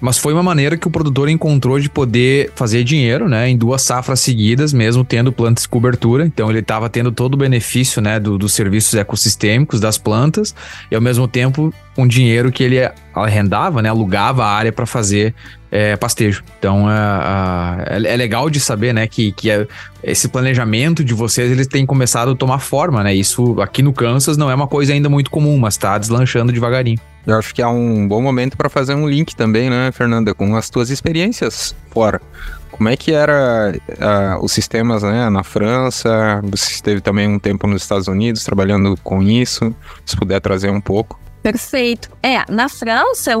[0.00, 3.48] Mas foi uma maneira que o produtor encontrou de poder fazer dinheiro, né?
[3.48, 6.24] Em duas safras seguidas, mesmo tendo plantas de cobertura.
[6.24, 8.20] Então ele estava tendo todo o benefício, né?
[8.20, 10.54] Do, dos serviços ecossistêmicos das plantas
[10.90, 12.78] e ao mesmo tempo um dinheiro que ele
[13.12, 13.88] arrendava, né?
[13.88, 15.34] Alugava a área para fazer
[15.68, 16.44] é, pastejo.
[16.56, 19.08] Então é, é, é, legal de saber, né?
[19.08, 19.66] Que, que é,
[20.02, 23.12] esse planejamento de vocês eles têm começado a tomar forma, né?
[23.12, 27.00] Isso aqui no Kansas não é uma coisa ainda muito comum, mas está deslanchando devagarinho.
[27.26, 30.56] Eu acho que é um bom momento para fazer um link também, né, Fernanda, com
[30.56, 32.22] as tuas experiências fora.
[32.70, 36.40] Como é que era uh, os sistemas né, na França?
[36.44, 39.74] Você esteve também um tempo nos Estados Unidos trabalhando com isso.
[40.06, 41.18] Se puder trazer um pouco.
[41.52, 42.10] Perfeito.
[42.22, 43.32] É, na França,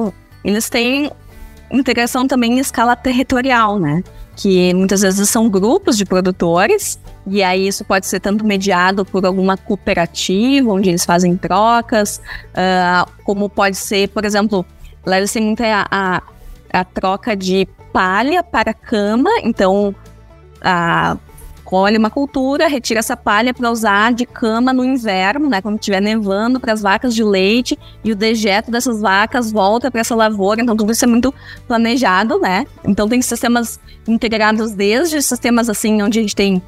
[0.42, 1.10] eles têm
[1.70, 4.02] integração também em escala territorial, né?
[4.34, 9.26] Que muitas vezes são grupos de produtores, e aí isso pode ser tanto mediado por
[9.26, 12.22] alguma cooperativa, onde eles fazem trocas,
[12.54, 14.64] uh, como pode ser, por exemplo,
[15.04, 16.22] lá eles têm muita a,
[16.72, 19.94] a, troca de palha para cama, então
[20.62, 21.18] a
[21.68, 26.00] colhe uma cultura, retira essa palha para usar de cama no inverno, né, quando estiver
[26.00, 30.62] nevando, para as vacas de leite, e o dejeto dessas vacas volta para essa lavoura.
[30.62, 31.32] Então, tudo isso é muito
[31.66, 32.64] planejado, né?
[32.86, 36.62] Então, tem sistemas integrados desde sistemas assim, onde a gente tem.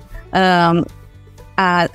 [1.57, 1.89] A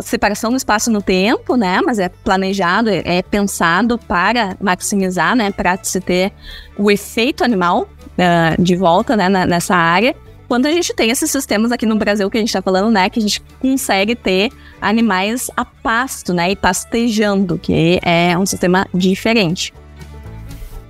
[0.00, 1.80] separação do espaço no tempo, né?
[1.84, 5.50] Mas é planejado, é, é pensado para maximizar, né?
[5.50, 6.32] Para se ter
[6.76, 9.28] o efeito animal uh, de volta, né?
[9.28, 10.14] nessa área
[10.52, 13.08] quando a gente tem esses sistemas aqui no Brasil que a gente está falando, né,
[13.08, 18.86] que a gente consegue ter animais a pasto, né, e pastejando, que é um sistema
[18.92, 19.72] diferente.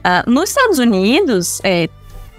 [0.05, 1.89] Uh, nos Estados Unidos, é,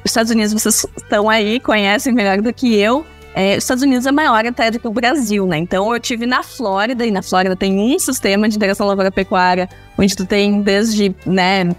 [0.04, 4.06] os Estados Unidos vocês estão aí, conhecem melhor do que eu, é, os Estados Unidos
[4.06, 5.58] é maior até do que o Brasil, né?
[5.60, 10.14] Então eu tive na Flórida, e na Flórida tem um sistema de integração lavoura-pecuária, onde
[10.14, 11.74] tu tem desde, né,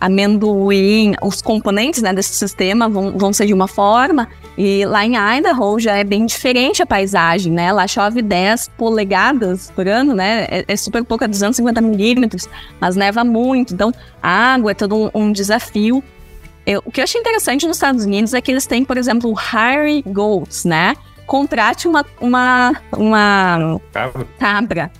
[0.00, 5.14] amendoim, os componentes né, desse sistema vão, vão ser de uma forma, e lá em
[5.16, 7.72] Idaho já é bem diferente a paisagem, né?
[7.72, 10.46] Lá chove 10 polegadas por ano, né?
[10.48, 12.48] É, é super pouco, é 250 milímetros,
[12.80, 16.02] mas neva muito, então a água é todo um, um desafio.
[16.66, 19.30] Eu, o que eu achei interessante nos Estados Unidos é que eles têm, por exemplo,
[19.30, 20.94] o Hire Goats, né?
[21.26, 24.26] Contrate uma, uma, uma cabra.
[24.38, 24.92] cabra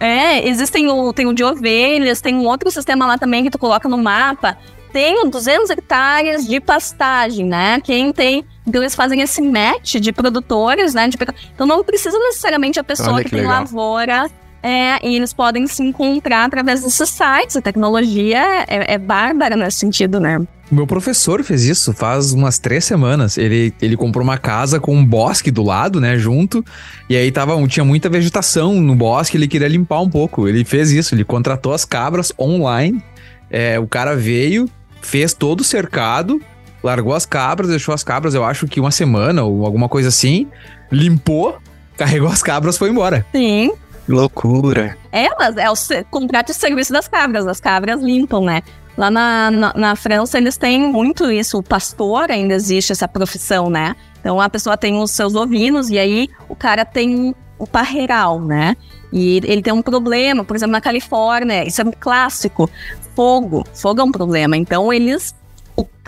[0.00, 3.58] é, existem o, tem o de ovelhas, tem um outro sistema lá também que tu
[3.58, 4.56] coloca no mapa.
[4.92, 7.80] Tem 200 hectares de pastagem, né?
[7.82, 8.44] Quem tem.
[8.66, 11.08] Então eles fazem esse match de produtores, né?
[11.08, 11.18] De,
[11.54, 13.60] então não precisa necessariamente a pessoa Olha que, que tem legal.
[13.60, 14.30] lavoura
[14.62, 17.56] é, e eles podem se encontrar através desses sites.
[17.56, 20.38] A tecnologia é, é bárbara nesse sentido, né?
[20.70, 23.38] O meu professor fez isso faz umas três semanas.
[23.38, 26.64] Ele, ele comprou uma casa com um bosque do lado, né, junto.
[27.08, 30.46] E aí tava, tinha muita vegetação no bosque, ele queria limpar um pouco.
[30.46, 33.02] Ele fez isso, ele contratou as cabras online.
[33.50, 34.68] É, o cara veio,
[35.00, 36.38] fez todo o cercado,
[36.82, 40.48] largou as cabras, deixou as cabras, eu acho que uma semana ou alguma coisa assim,
[40.92, 41.56] limpou,
[41.96, 43.24] carregou as cabras foi embora.
[43.32, 43.70] Sim.
[44.08, 44.96] Loucura.
[45.12, 47.46] Elas, é o contrato de serviço das cabras.
[47.46, 48.62] As cabras limpam, né?
[48.96, 51.58] Lá na, na, na, França, eles têm muito isso.
[51.58, 53.94] O pastor ainda existe essa profissão, né?
[54.20, 58.76] Então, a pessoa tem os seus ovinos e aí o cara tem o parreiral, né?
[59.12, 62.68] E ele tem um problema, por exemplo, na Califórnia, isso é um clássico.
[63.14, 63.64] Fogo.
[63.72, 64.56] Fogo é um problema.
[64.56, 65.34] Então, eles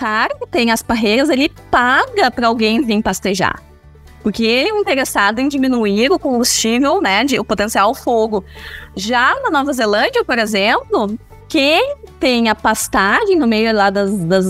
[0.01, 3.63] cara que tem as parreiras, ele paga para alguém vir pastejar.
[4.23, 8.45] Porque ele é interessado em diminuir o combustível, né, de, o potencial fogo.
[8.95, 14.47] Já na Nova Zelândia, por exemplo, quem tem a pastagem no meio lá das, das,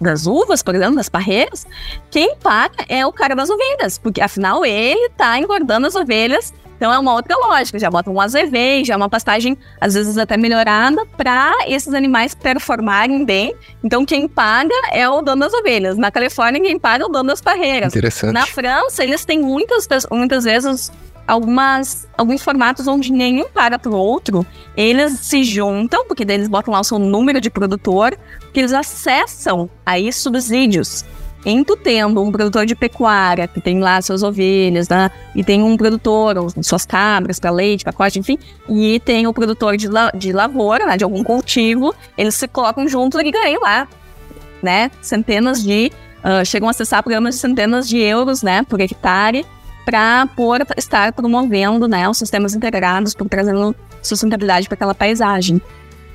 [0.00, 1.66] das uvas, por exemplo, das parreiras,
[2.10, 6.92] quem paga é o cara das ovelhas, porque afinal ele tá engordando as ovelhas então
[6.92, 10.36] é uma outra lógica, já bota um azevém, já é uma pastagem às vezes até
[10.36, 13.54] melhorada para esses animais performarem bem.
[13.82, 15.96] Então quem paga é o dono das ovelhas.
[15.96, 17.94] Na Califórnia quem paga é o dono das parreiras.
[17.94, 18.32] Interessante.
[18.32, 20.90] Na França eles têm muitas muitas vezes
[21.26, 26.72] algumas alguns formatos onde nenhum paga pro outro, eles se juntam, porque daí eles botam
[26.72, 28.16] lá o seu número de produtor,
[28.52, 31.04] que eles acessam aí subsídios
[31.44, 35.10] em tu tendo um produtor de pecuária, que tem lá suas ovelhas, né?
[35.34, 39.76] E tem um produtor, suas cabras para leite, para corte, enfim, e tem o produtor
[39.76, 40.96] de, la de lavoura, né?
[40.96, 43.86] De algum cultivo, eles se colocam juntos e ganham lá,
[44.62, 44.90] né?
[45.02, 45.92] Centenas de.
[46.24, 48.62] Uh, chegam a acessar programas de centenas de euros, né?
[48.62, 49.44] Por hectare,
[49.84, 50.26] para
[50.78, 52.08] estar promovendo, né?
[52.08, 55.60] Os sistemas integrados, por trazendo sustentabilidade para aquela paisagem.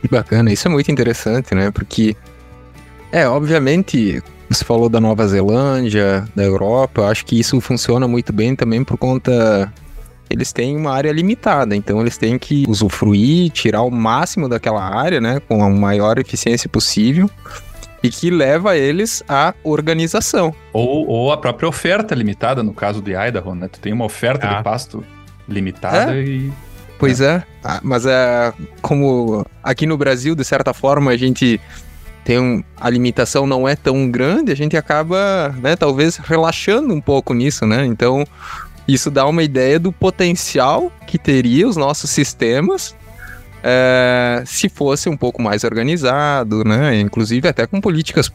[0.02, 1.70] Que bacana, isso é muito interessante, né?
[1.70, 2.16] Porque,
[3.12, 8.34] é, obviamente, você falou da Nova Zelândia, da Europa, eu acho que isso funciona muito
[8.34, 9.72] bem também por conta.
[10.30, 15.20] Eles têm uma área limitada, então eles têm que usufruir, tirar o máximo daquela área,
[15.20, 17.30] né, com a maior eficiência possível,
[18.02, 20.54] e que leva eles à organização.
[20.74, 23.68] Ou, ou a própria oferta limitada, no caso de Idaho, né?
[23.68, 24.58] Tu tem uma oferta ah.
[24.58, 25.04] de pasto
[25.48, 26.24] limitada é?
[26.24, 26.52] e.
[26.98, 27.44] Pois é, é.
[27.64, 31.60] Ah, mas é como aqui no Brasil, de certa forma, a gente
[32.30, 37.02] tem um, a limitação não é tão grande, a gente acaba, né, talvez relaxando um
[37.02, 37.84] pouco nisso, né?
[37.88, 38.24] Então,
[38.88, 42.96] isso dá uma ideia do potencial que teria os nossos sistemas
[43.64, 47.00] é, se fosse um pouco mais organizado, né?
[47.00, 48.32] Inclusive até com políticas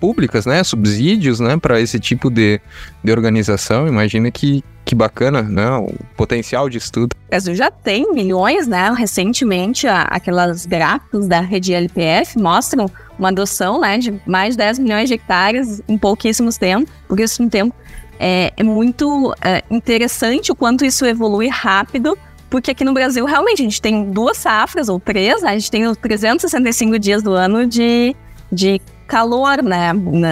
[0.00, 0.64] públicas, né?
[0.64, 1.56] Subsídios, né?
[1.56, 2.60] Para esse tipo de,
[3.04, 3.86] de organização.
[3.86, 5.70] Imagina que, que bacana, né?
[5.76, 7.14] O potencial de estudo.
[7.26, 8.92] O Brasil já tem milhões, né?
[8.96, 15.08] Recentemente, aquelas gráficos da rede LPF mostram uma adoção né, de mais de 10 milhões
[15.08, 17.74] de hectares em pouquíssimos tempo, pouquíssimo tempo.
[18.18, 23.62] É, é muito é, interessante o quanto isso evolui rápido, porque aqui no Brasil realmente
[23.62, 25.50] a gente tem duas safras ou três, né?
[25.50, 28.14] a gente tem os 365 dias do ano de,
[28.50, 29.90] de calor, né?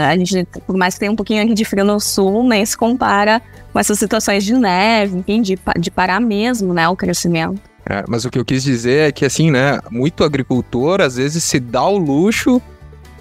[0.08, 2.78] A gente, por mais que tenha um pouquinho aqui de frio no sul, nem se
[2.78, 7.60] compara com essas situações de neve, enfim, de, de parar mesmo, né, o crescimento.
[7.84, 11.42] É, mas o que eu quis dizer é que, assim, né, muito agricultor às vezes
[11.42, 12.62] se dá o luxo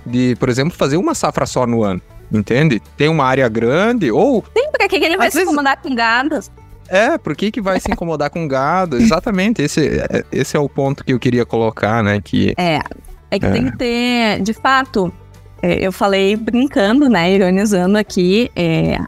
[0.05, 2.01] de, por exemplo, fazer uma safra só no ano.
[2.31, 2.79] Entende?
[2.95, 4.43] Tem uma área grande, ou.
[4.53, 6.39] Tem, pra que ele vai se incomodar com gado?
[6.89, 8.97] É, por que, que vai se incomodar com gado?
[9.01, 12.21] Exatamente, esse, é, esse é o ponto que eu queria colocar, né?
[12.21, 12.79] Que, é,
[13.31, 13.51] é que é.
[13.51, 15.11] tem que ter, de fato,
[15.61, 18.99] é, eu falei brincando, né, ironizando aqui, é,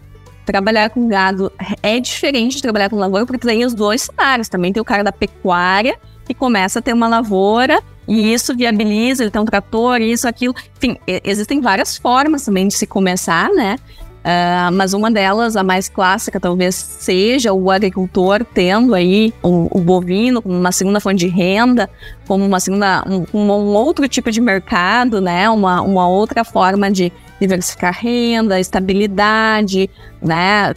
[0.46, 1.52] trabalhar com gado
[1.84, 4.50] é diferente de trabalhar com lavoura, porque tem os dois cenários.
[4.50, 9.24] Também tem o cara da pecuária, que começa a ter uma lavoura e isso viabiliza,
[9.24, 10.56] ele tem um trator, isso, aquilo.
[10.78, 13.78] Enfim, existem várias formas também de se começar, né?
[14.20, 19.80] Uh, mas uma delas, a mais clássica, talvez seja o agricultor tendo aí o, o
[19.80, 21.90] bovino como uma segunda fonte de renda,
[22.28, 25.50] como uma segunda, um, um, outro tipo de mercado, né?
[25.50, 29.90] Uma, uma outra forma de diversificar renda, estabilidade,
[30.22, 30.74] né?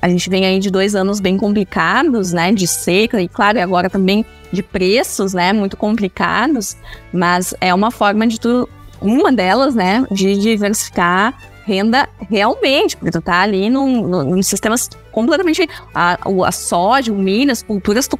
[0.00, 2.52] A gente vem aí de dois anos bem complicados, né?
[2.52, 5.52] De seca e, claro, agora também de preços, né?
[5.52, 6.76] Muito complicados,
[7.12, 8.68] mas é uma forma de tu,
[9.00, 10.06] uma delas, né?
[10.08, 11.34] De diversificar
[11.66, 15.68] renda realmente, porque tu tá ali num, num, sistemas completamente.
[15.92, 18.16] A, a soja, o milho, as culturas, tu,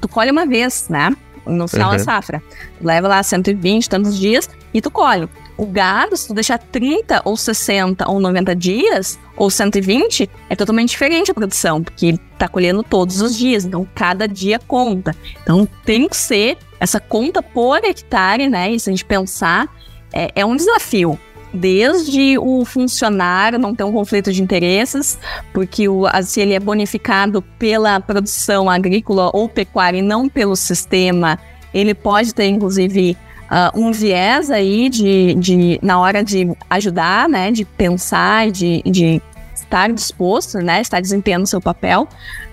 [0.00, 1.16] tu colhe uma vez, né?
[1.46, 1.96] No final uhum.
[1.96, 2.42] da safra.
[2.80, 5.28] Leva lá 120 tantos dias e tu colhe.
[5.56, 10.90] O gado, se tu deixar 30 ou 60 ou 90 dias, ou 120, é totalmente
[10.90, 15.14] diferente a produção, porque ele tá colhendo todos os dias, então cada dia conta.
[15.42, 18.72] Então tem que ser essa conta por hectare, né?
[18.72, 19.68] E se a gente pensar,
[20.12, 21.18] é, é um desafio
[21.54, 25.16] desde o funcionário não ter um conflito de interesses,
[25.52, 31.38] porque o, se ele é bonificado pela produção agrícola ou pecuária e não pelo sistema,
[31.72, 37.52] ele pode ter, inclusive, uh, um viés aí de, de, na hora de ajudar, né,
[37.52, 39.22] de pensar, de, de
[39.54, 42.08] estar disposto, né, estar desempenhando seu papel,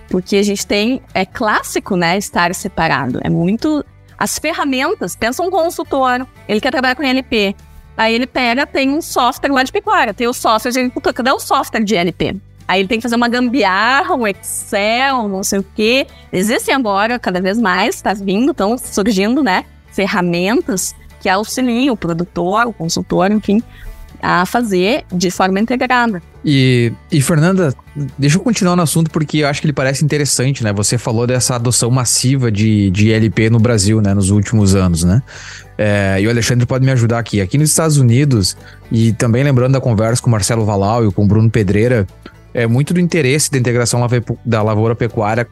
[0.08, 3.84] porque a gente tem, é clássico, né, estar separado, é muito...
[4.16, 7.56] As ferramentas, pensa um consultor, ele quer trabalhar com NLP,
[7.96, 11.30] aí ele pega, tem um software lá de pecuária, tem o software de agricultura, cadê
[11.30, 12.36] o software de NLP?
[12.66, 16.06] Aí ele tem que fazer uma gambiarra, um Excel, não sei o quê.
[16.32, 19.64] Existem agora, cada vez mais, está vindo, estão surgindo, né?
[19.92, 23.62] ferramentas que auxiliem o produtor, o consultor, enfim,
[24.20, 26.20] a fazer de forma integrada.
[26.44, 27.72] E, e, Fernanda,
[28.18, 30.72] deixa eu continuar no assunto porque eu acho que ele parece interessante, né?
[30.72, 34.12] Você falou dessa adoção massiva de, de LP no Brasil, né?
[34.14, 35.22] Nos últimos anos, né?
[35.76, 37.40] É, e o Alexandre pode me ajudar aqui.
[37.40, 38.56] Aqui nos Estados Unidos,
[38.90, 42.06] e também lembrando da conversa com o Marcelo Valau e com o Bruno Pedreira,
[42.54, 44.00] é muito do interesse da integração
[44.44, 45.46] da lavoura pecuária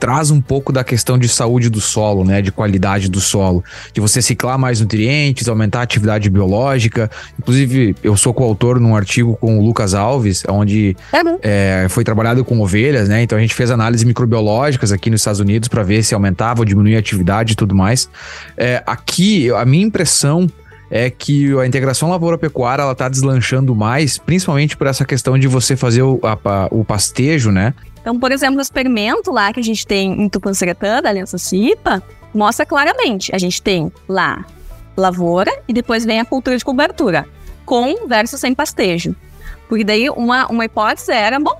[0.00, 2.40] traz um pouco da questão de saúde do solo, né?
[2.40, 3.62] De qualidade do solo.
[3.92, 7.10] De você ciclar mais nutrientes, aumentar a atividade biológica.
[7.38, 10.96] Inclusive, eu sou coautor num artigo com o Lucas Alves, onde
[11.42, 13.22] é, foi trabalhado com ovelhas, né?
[13.22, 16.64] Então a gente fez análises microbiológicas aqui nos Estados Unidos para ver se aumentava ou
[16.64, 18.08] diminuía a atividade e tudo mais.
[18.56, 20.48] É, aqui, a minha impressão
[20.90, 25.76] é que a integração lavoura-pecuária ela está deslanchando mais, principalmente por essa questão de você
[25.76, 27.74] fazer o, a, o pastejo, né?
[28.00, 32.02] Então, por exemplo, o experimento lá que a gente tem em Tupanciretã, da Aliança Cipa,
[32.34, 33.34] mostra claramente.
[33.34, 34.44] A gente tem lá
[34.96, 37.26] lavoura e depois vem a cultura de cobertura,
[37.64, 39.14] com versus sem pastejo.
[39.68, 41.56] Porque daí uma, uma hipótese era, bom,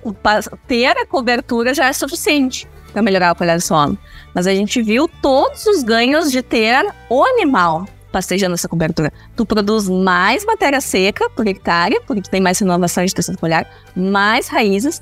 [0.66, 3.96] ter a cobertura já é suficiente para melhorar a qualidade do solo.
[4.34, 9.12] Mas a gente viu todos os ganhos de ter o animal pastejando essa cobertura.
[9.36, 13.64] Tu produz mais matéria seca por hectare, porque tem mais renovação de tecido foliar,
[13.94, 15.00] mais raízes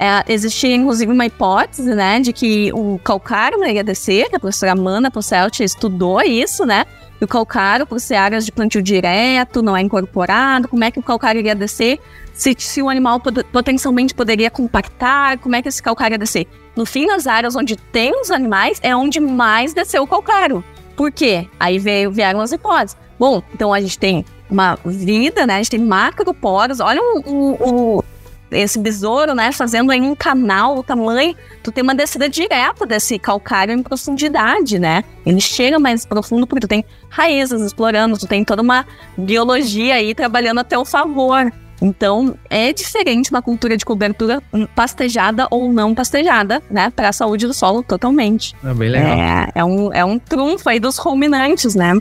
[0.00, 4.72] é, existia, inclusive, uma hipótese, né, de que o calcário iria descer, que a professora
[4.72, 6.86] Amanda Posselt estudou isso, né,
[7.20, 10.98] e o calcário, por ser áreas de plantio direto, não é incorporado, como é que
[10.98, 12.00] o calcário iria descer,
[12.32, 13.20] se, se o animal
[13.52, 16.46] potencialmente poderia compactar, como é que esse calcário ia descer.
[16.74, 20.64] No fim, nas áreas onde tem os animais, é onde mais desceu o calcário.
[20.96, 21.46] Por quê?
[21.58, 22.96] Aí veio, vieram as hipóteses.
[23.18, 25.56] Bom, então a gente tem uma vida, né?
[25.56, 26.80] A gente tem macroporos.
[26.80, 28.04] Olha o, o, o
[28.50, 33.18] esse besouro, né, fazendo aí um canal, o tamanho, tu tem uma descida direta desse
[33.18, 35.04] calcário em profundidade, né?
[35.24, 38.86] Ele chega mais profundo porque tu tem raízes explorando, tu tem toda uma
[39.16, 41.52] biologia aí trabalhando a teu favor.
[41.82, 44.42] Então, é diferente uma cultura de cobertura
[44.74, 46.92] pastejada ou não pastejada, né?
[46.94, 48.54] Para a saúde do solo, totalmente.
[48.62, 49.12] É bem legal.
[49.12, 51.98] É, é, um, é um trunfo aí dos ruminantes, né?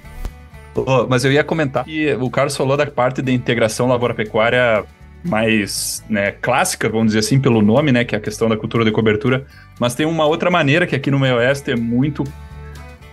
[0.76, 4.86] Oh, mas eu ia comentar que o Carlos falou da parte da integração lavoura-pecuária
[5.24, 8.86] mais né, clássica, vamos dizer assim, pelo nome, né, que é a questão da cultura
[8.86, 9.46] de cobertura,
[9.80, 12.24] mas tem uma outra maneira que aqui no meio oeste é muito,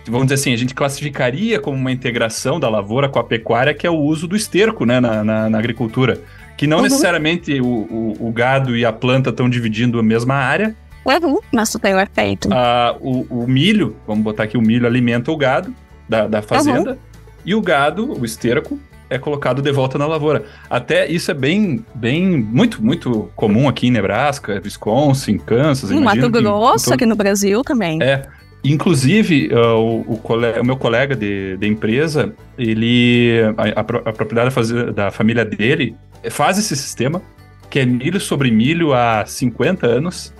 [0.05, 3.85] vamos dizer assim, a gente classificaria como uma integração da lavoura com a pecuária, que
[3.85, 6.21] é o uso do esterco né, na, na, na agricultura,
[6.55, 6.83] que não uhum.
[6.83, 10.75] necessariamente o, o, o, gado e a planta estão dividindo a mesma área.
[11.05, 12.49] Uhum, mas tem o efeito.
[12.51, 15.73] Ah, o, o milho, vamos botar aqui, o milho alimenta o gado
[16.07, 16.97] da, da fazenda, uhum.
[17.45, 18.79] e o gado, o esterco,
[19.09, 20.45] é colocado de volta na lavoura.
[20.69, 25.89] Até isso é bem, bem, muito, muito comum aqui em Nebraska, Wisconsin, Kansas.
[25.89, 26.93] No Mato Grosso, todo...
[26.93, 28.01] aqui no Brasil também.
[28.01, 28.27] É.
[28.63, 30.21] Inclusive, uh, o, o,
[30.61, 33.39] o, meu colega de, de empresa, ele.
[33.55, 34.53] A, a, a propriedade
[34.93, 35.95] da família dele
[36.29, 37.21] faz esse sistema,
[37.69, 40.33] que é milho sobre milho há 50 anos,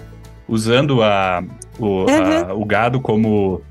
[0.47, 1.43] usando a,
[1.79, 2.49] o, uhum.
[2.49, 3.61] a, o gado como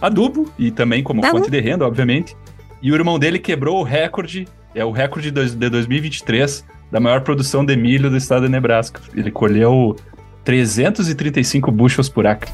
[0.00, 1.30] adubo e também como uhum.
[1.30, 2.34] fonte de renda, obviamente.
[2.82, 7.64] E o irmão dele quebrou o recorde, é o recorde de 2023 da maior produção
[7.64, 9.00] de milho do estado de Nebraska.
[9.14, 9.96] Ele colheu
[10.44, 12.50] 335 bushels por acre.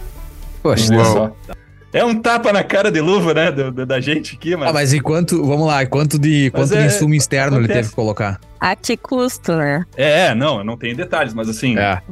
[0.63, 1.33] Poxa, só.
[1.97, 4.69] É um tapa na cara de luva, né, da, da gente aqui, mas...
[4.69, 7.73] Ah, mas e quanto, vamos lá, quanto de, quanto é, de insumo externo acontece.
[7.73, 8.39] ele teve que colocar?
[8.61, 9.83] A que custo, né?
[9.97, 12.03] É, não, eu não tenho detalhes, mas assim, é,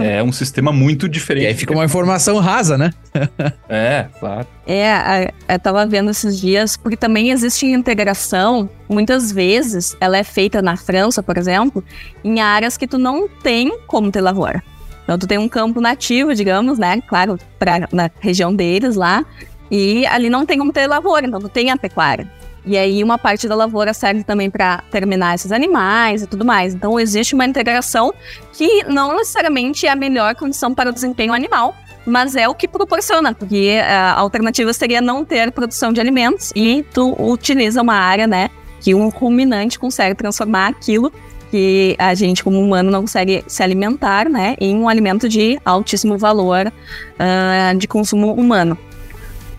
[0.18, 1.44] é um sistema muito diferente.
[1.44, 2.90] E aí fica uma informação rasa, né?
[3.68, 4.46] é, claro.
[4.66, 10.62] É, eu tava vendo esses dias, porque também existe integração, muitas vezes, ela é feita
[10.62, 11.84] na França, por exemplo,
[12.24, 14.62] em áreas que tu não tem como ter lavoura.
[15.04, 17.00] Então, tu tem um campo nativo, digamos, né?
[17.06, 19.24] Claro, pra, na região deles lá.
[19.70, 22.28] E ali não tem como ter lavoura, então tu tem a pecuária.
[22.66, 26.74] E aí uma parte da lavoura serve também para terminar esses animais e tudo mais.
[26.74, 28.12] Então existe uma integração
[28.52, 31.74] que não necessariamente é a melhor condição para o desempenho animal,
[32.06, 36.84] mas é o que proporciona, porque a alternativa seria não ter produção de alimentos e
[36.92, 38.50] tu utiliza uma área, né,
[38.80, 41.12] que um ruminante consegue transformar aquilo
[41.50, 46.18] que a gente, como humano, não consegue se alimentar, né, em um alimento de altíssimo
[46.18, 48.76] valor uh, de consumo humano.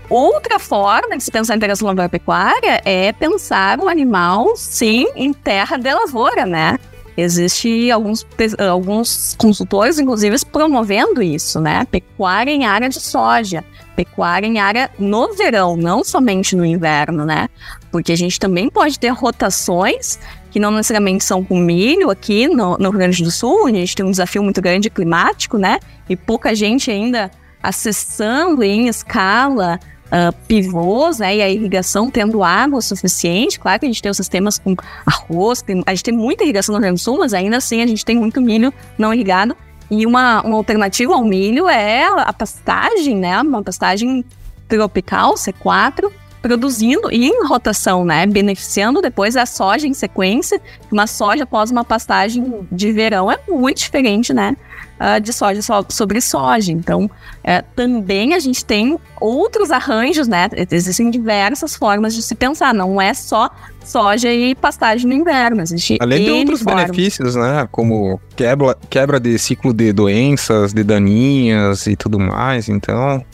[0.10, 5.78] Outra forma de se pensar em integração lavoura-pecuária é pensar o animal, sim, em terra
[5.78, 6.78] de lavoura, né?
[7.18, 8.28] Existe alguns,
[8.70, 11.86] alguns consultores, inclusive, promovendo isso, né?
[11.90, 13.64] Pecuária em área de soja,
[13.96, 17.48] pecuária em área no verão, não somente no inverno, né?
[17.90, 20.20] Porque a gente também pode ter rotações
[20.56, 23.94] que não necessariamente são com milho aqui no, no Rio Grande do Sul, a gente
[23.94, 25.80] tem um desafio muito grande climático, né?
[26.08, 27.30] E pouca gente ainda
[27.62, 33.60] acessando em escala uh, pivôs, né, e a irrigação tendo água suficiente.
[33.60, 36.72] Claro que a gente tem os sistemas com arroz, tem, a gente tem muita irrigação
[36.72, 39.58] no Rio Grande do Sul, mas ainda assim a gente tem muito milho não irrigado.
[39.92, 44.24] E uma, uma alternativa ao milho é a pastagem, né, uma pastagem
[44.70, 46.10] tropical, C4,
[46.46, 48.24] produzindo e em rotação, né?
[48.28, 50.62] Beneficiando depois a soja em sequência.
[50.92, 54.56] Uma soja após uma pastagem de verão é muito diferente, né?
[55.00, 56.72] Uh, de soja sobre soja.
[56.72, 57.10] Então,
[57.44, 60.48] é, também a gente tem outros arranjos, né?
[60.70, 62.76] Existem diversas formas de se pensar.
[62.76, 63.50] Não é só
[63.84, 65.64] soja e pastagem no inverno.
[65.64, 66.92] Existe Além de outros formas.
[66.92, 67.68] benefícios, né?
[67.72, 72.70] Como quebra, quebra de ciclo de doenças, de daninhas e tudo mais.
[72.70, 73.26] Então,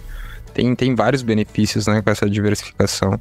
[0.53, 3.19] tem, tem vários benefícios né, com essa diversificação.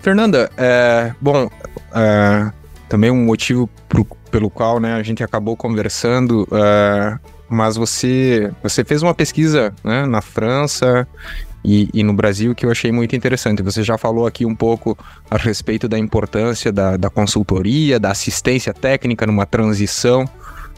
[0.00, 1.48] Fernanda, é, bom,
[1.94, 2.50] é,
[2.88, 7.18] também um motivo pro, pelo qual né, a gente acabou conversando, é,
[7.48, 11.06] mas você, você fez uma pesquisa né, na França
[11.64, 13.62] e, e, no Brasil que eu achei muito interessante.
[13.62, 14.96] Você já falou aqui um pouco
[15.30, 20.28] a respeito da importância da, da consultoria, da assistência técnica numa transição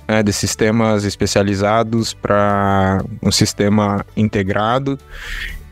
[0.06, 4.98] né, de sistemas especializados para um sistema integrado.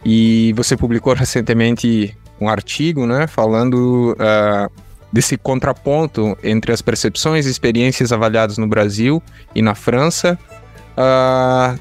[0.04, 4.70] E você publicou recentemente um artigo, né, falando uh,
[5.12, 9.22] desse contraponto entre as percepções e experiências avaliadas no Brasil
[9.54, 10.38] e na França,
[10.96, 11.78] uh,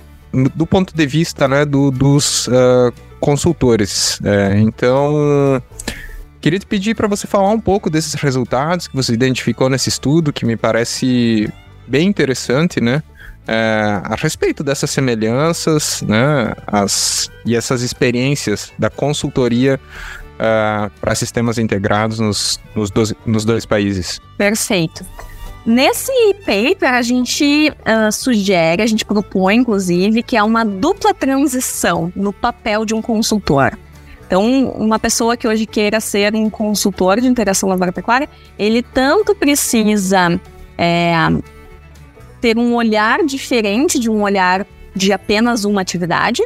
[0.56, 4.20] do ponto de vista, né, do, dos uh, consultores.
[4.24, 5.62] É, então,
[6.42, 10.32] queria te pedir para você falar um pouco desses resultados que você identificou nesse estudo,
[10.32, 11.52] que me parece
[11.90, 13.02] bem interessante, né?
[13.48, 16.54] É, a respeito dessas semelhanças, né?
[16.68, 19.80] As, e essas experiências da consultoria
[20.40, 24.20] uh, para sistemas integrados nos, nos, dois, nos dois países.
[24.38, 25.06] Perfeito.
[25.66, 26.12] Nesse
[26.46, 32.32] paper, a gente uh, sugere, a gente propõe, inclusive, que é uma dupla transição no
[32.32, 33.78] papel de um consultor.
[34.26, 38.30] Então, uma pessoa que hoje queira ser um consultor de interação lavoura-pecuária,
[38.60, 40.40] ele tanto precisa
[40.78, 41.14] é,
[42.42, 44.66] ter um olhar diferente de um olhar
[44.96, 46.44] de apenas uma atividade,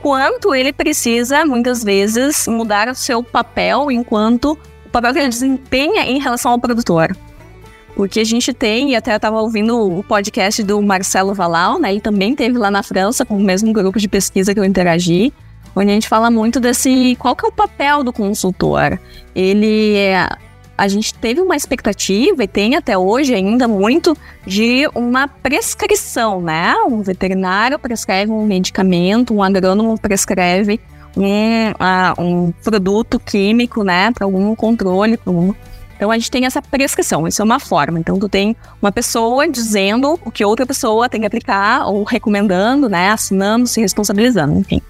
[0.00, 6.02] quanto ele precisa, muitas vezes, mudar o seu papel enquanto o papel que ele desempenha
[6.06, 7.16] em relação ao produtor.
[7.94, 11.90] Porque a gente tem, e até eu estava ouvindo o podcast do Marcelo Valal, né?
[11.90, 15.32] Ele também teve lá na França com o mesmo grupo de pesquisa que eu interagi,
[15.74, 19.00] onde a gente fala muito desse qual que é o papel do consultor.
[19.34, 20.28] Ele é
[20.78, 24.16] a gente teve uma expectativa e tem até hoje ainda muito
[24.46, 26.72] de uma prescrição, né?
[26.88, 30.80] Um veterinário prescreve um medicamento, um agrônomo prescreve
[31.16, 34.12] um, uh, um produto químico, né?
[34.12, 35.52] Para algum controle, algum
[35.96, 37.98] então a gente tem essa prescrição, isso é uma forma.
[37.98, 42.88] Então tu tem uma pessoa dizendo o que outra pessoa tem que aplicar, ou recomendando,
[42.88, 44.80] né, assinando, se responsabilizando, enfim.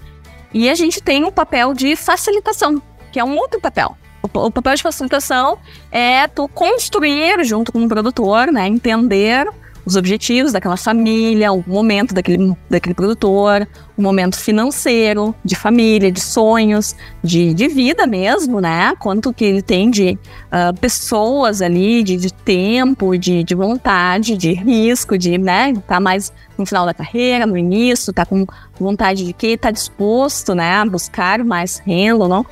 [0.53, 2.79] E a gente tem um papel de facilitação,
[3.11, 3.97] que é um outro papel.
[4.21, 5.57] O, papel de facilitação
[5.91, 8.67] é tu construir junto com o produtor, né?
[8.67, 9.47] Entender
[9.89, 13.67] os objetivos daquela família, o momento daquele, daquele produtor,
[13.97, 18.93] o momento financeiro, de família, de sonhos, de, de vida mesmo, né?
[18.99, 24.53] Quanto que ele tem de uh, pessoas ali, de, de tempo, de, de vontade, de
[24.53, 25.73] risco, de, né?
[25.87, 28.45] Tá mais no final da carreira, no início, tá com
[28.79, 29.57] vontade de quê?
[29.57, 30.75] Tá disposto, né?
[30.75, 32.45] A buscar mais renda, não?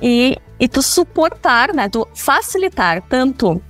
[0.00, 3.60] E e tu suportar, né, tu facilitar tanto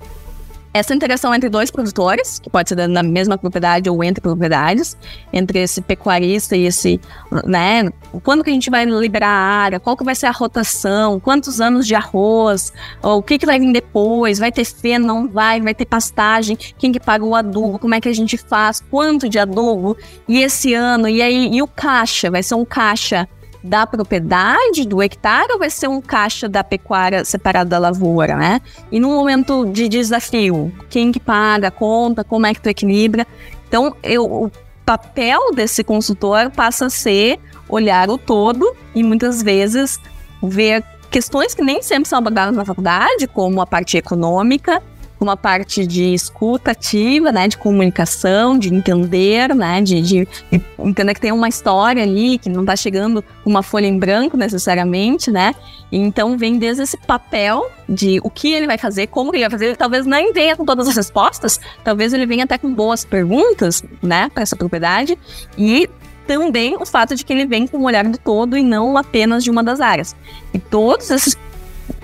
[0.73, 4.95] essa interação entre dois produtores, que pode ser na mesma propriedade ou entre propriedades,
[5.33, 7.01] entre esse pecuarista e esse,
[7.45, 7.89] né,
[8.23, 11.59] quando que a gente vai liberar a área, qual que vai ser a rotação, quantos
[11.59, 12.71] anos de arroz,
[13.01, 16.55] ou o que que vai vir depois, vai ter feno, não vai, vai ter pastagem,
[16.55, 19.97] quem que paga o adubo, como é que a gente faz, quanto de adubo,
[20.27, 23.27] e esse ano, e aí, e o caixa, vai ser um caixa
[23.67, 28.61] da propriedade, do hectare, ou vai ser um caixa da pecuária separado da lavoura, né?
[28.91, 33.27] E no momento de desafio, quem que paga a conta, como é que tu equilibra?
[33.67, 34.51] Então, eu, o
[34.85, 39.99] papel desse consultor passa a ser olhar o todo e muitas vezes
[40.41, 44.81] ver questões que nem sempre são abordadas na faculdade, como a parte econômica,
[45.19, 51.13] uma parte de escuta ativa, né, de comunicação, de entender, né, de, de, de entender
[51.13, 55.55] que tem uma história ali, que não está chegando uma folha em branco necessariamente, né,
[55.91, 59.65] então vem desde esse papel de o que ele vai fazer, como ele vai fazer,
[59.67, 63.83] ele talvez nem venha com todas as respostas, talvez ele venha até com boas perguntas,
[64.01, 65.17] né, para essa propriedade,
[65.57, 65.89] e
[66.27, 69.43] também o fato de que ele vem com um olhar do todo e não apenas
[69.43, 70.13] de uma das áreas.
[70.53, 71.37] E todos esses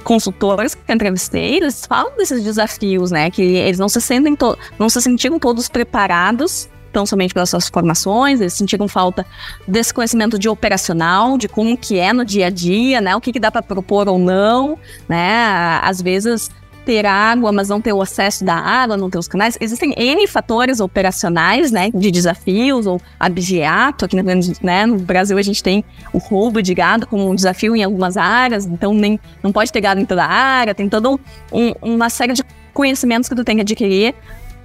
[0.04, 3.30] consultores que entrevistei, eles falam desses desafios, né?
[3.30, 4.38] Que eles não se sentem
[4.78, 9.26] não se sentiram todos preparados tão somente pelas suas formações, eles sentiram falta
[9.68, 13.16] desse conhecimento de operacional, de como que é no dia a dia, né?
[13.16, 14.78] O que, que dá para propor ou não,
[15.10, 15.80] né?
[15.82, 16.52] Às vezes
[16.86, 19.58] ter água, mas não ter o acesso da água, não ter os canais.
[19.60, 24.16] Existem N fatores operacionais, né, de desafios, ou abigeato, aqui
[24.62, 28.18] né, no Brasil a gente tem o roubo de gado como um desafio em algumas
[28.18, 31.20] áreas, então nem, não pode ter gado em toda a área, tem toda um,
[31.82, 34.16] uma série de conhecimentos que tu tem que adquirir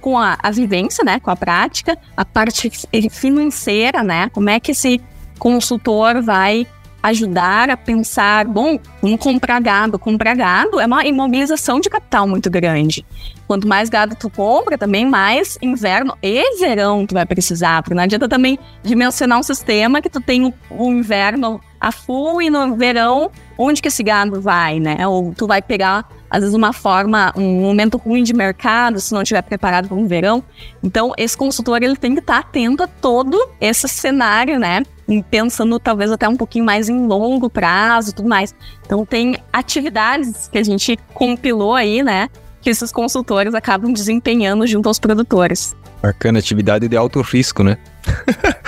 [0.01, 2.71] com a, a vivência, né, com a prática, a parte
[3.09, 5.01] financeira, né, como é que esse
[5.37, 6.67] consultor vai
[7.01, 9.97] ajudar a pensar, bom, vamos comprar gado.
[9.97, 13.05] Comprar gado é uma imobilização de capital muito grande.
[13.47, 18.03] Quanto mais gado tu compra, também mais inverno e verão tu vai precisar, porque não
[18.03, 22.75] adianta também dimensionar um sistema que tu tem o, o inverno a full e no
[22.75, 25.07] verão, onde que esse gado vai, né?
[25.07, 29.21] Ou tu vai pegar, às vezes, uma forma, um momento ruim de mercado, se não
[29.21, 30.43] estiver preparado para um verão.
[30.83, 34.83] Então, esse consultor, ele tem que estar atento a todo esse cenário, né?
[35.31, 38.53] pensando talvez até um pouquinho mais em longo prazo e tudo mais.
[38.85, 42.29] Então tem atividades que a gente compilou aí, né?
[42.61, 45.75] Que esses consultores acabam desempenhando junto aos produtores.
[46.01, 47.77] Bacana, atividade de alto risco, né?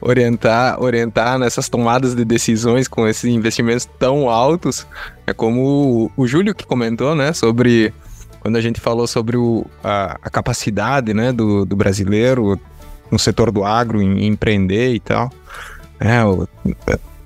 [0.00, 4.86] orientar, orientar nessas tomadas de decisões com esses investimentos tão altos.
[5.26, 7.32] É como o, Júlio que comentou, né?
[7.32, 7.92] Sobre
[8.40, 12.58] quando a gente falou sobre o, a, a capacidade né, do, do brasileiro
[13.10, 15.30] no setor do agro em, empreender e tal.
[15.98, 16.46] É, o,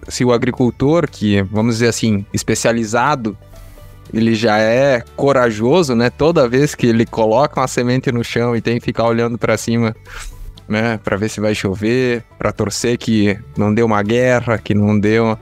[0.08, 3.36] se o agricultor, que vamos dizer assim, especializado,
[4.12, 6.10] ele já é corajoso, né?
[6.10, 9.56] Toda vez que ele coloca uma semente no chão e tem que ficar olhando para
[9.56, 9.94] cima,
[10.70, 14.98] né, para ver se vai chover, para torcer que não deu uma guerra, que não
[14.98, 15.36] deu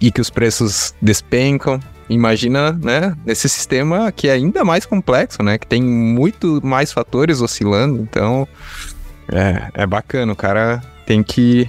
[0.00, 1.80] e que os preços despencam.
[2.08, 7.40] Imagina, né, nesse sistema que é ainda mais complexo, né, que tem muito mais fatores
[7.40, 8.00] oscilando.
[8.00, 8.46] Então,
[9.32, 11.68] é, é bacana, o cara tem que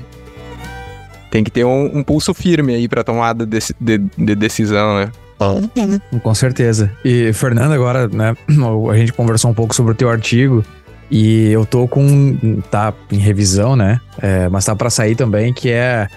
[1.32, 5.11] tem que ter um, um pulso firme aí para tomada de, de, de, decisão, né?
[6.23, 6.89] Com certeza.
[7.03, 8.34] E Fernando, agora, né,
[8.91, 10.63] a gente conversou um pouco sobre o teu artigo
[11.09, 13.99] e eu tô com tá em revisão, né?
[14.21, 16.07] É, mas tá para sair também que é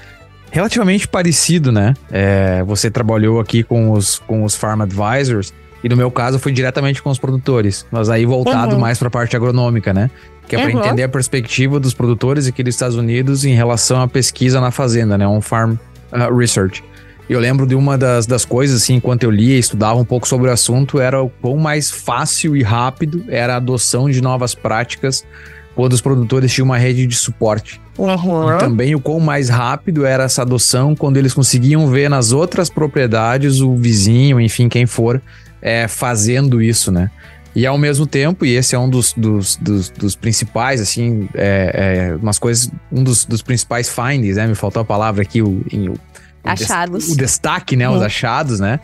[0.50, 1.94] relativamente parecido, né?
[2.10, 6.52] É, você trabalhou aqui com os com os farm advisors e no meu caso foi
[6.52, 8.80] diretamente com os produtores, mas aí voltado uhum.
[8.80, 10.10] mais para a parte agronômica, né?
[10.50, 10.80] que é para uhum.
[10.80, 15.16] entender a perspectiva dos produtores aqui dos Estados Unidos em relação à pesquisa na fazenda,
[15.16, 15.26] né?
[15.26, 15.74] Um farm
[16.12, 16.82] uh, research.
[17.30, 20.26] Eu lembro de uma das, das coisas, assim, enquanto eu lia e estudava um pouco
[20.26, 24.52] sobre o assunto, era o quão mais fácil e rápido era a adoção de novas
[24.52, 25.24] práticas
[25.76, 27.80] quando os produtores tinham uma rede de suporte.
[27.96, 28.52] Uhum.
[28.52, 32.68] E também o quão mais rápido era essa adoção quando eles conseguiam ver nas outras
[32.68, 35.22] propriedades o vizinho, enfim, quem for,
[35.62, 37.12] é, fazendo isso, né?
[37.54, 42.10] E ao mesmo tempo, e esse é um dos, dos, dos, dos principais, assim, é,
[42.10, 44.48] é, umas coisas, um dos, dos principais findings, né?
[44.48, 45.94] Me faltou a palavra aqui, o, o,
[46.44, 47.08] achados.
[47.08, 47.88] o destaque, né?
[47.88, 47.96] Uhum.
[47.96, 48.80] Os achados, né?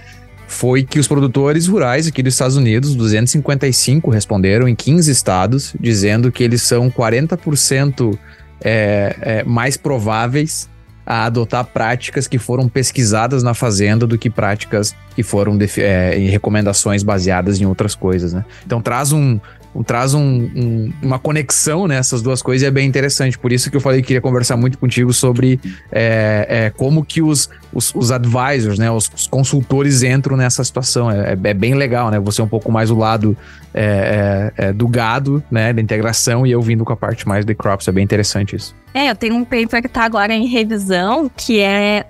[0.49, 6.31] Foi que os produtores rurais aqui dos Estados Unidos, 255 responderam em 15 estados, dizendo
[6.31, 8.17] que eles são 40%
[8.61, 10.69] é, é, mais prováveis
[11.05, 16.29] a adotar práticas que foram pesquisadas na fazenda do que práticas que foram é, em
[16.29, 18.45] recomendações baseadas em outras coisas, né?
[18.65, 19.39] Então traz um
[19.83, 23.39] traz um, um, uma conexão nessas né, duas coisas e é bem interessante.
[23.39, 25.61] Por isso que eu falei que queria conversar muito contigo sobre
[25.91, 31.11] é, é, como que os, os, os advisors, né, os, os, consultores entram nessa situação.
[31.11, 32.19] É, é, bem legal, né?
[32.21, 33.37] Você é um pouco mais o lado
[33.75, 37.45] é, é, é, do gado, né, da integração e eu vindo com a parte mais
[37.45, 37.89] de crops.
[37.89, 38.75] É bem interessante isso.
[38.95, 42.07] É, eu tenho um paper que está agora em revisão que é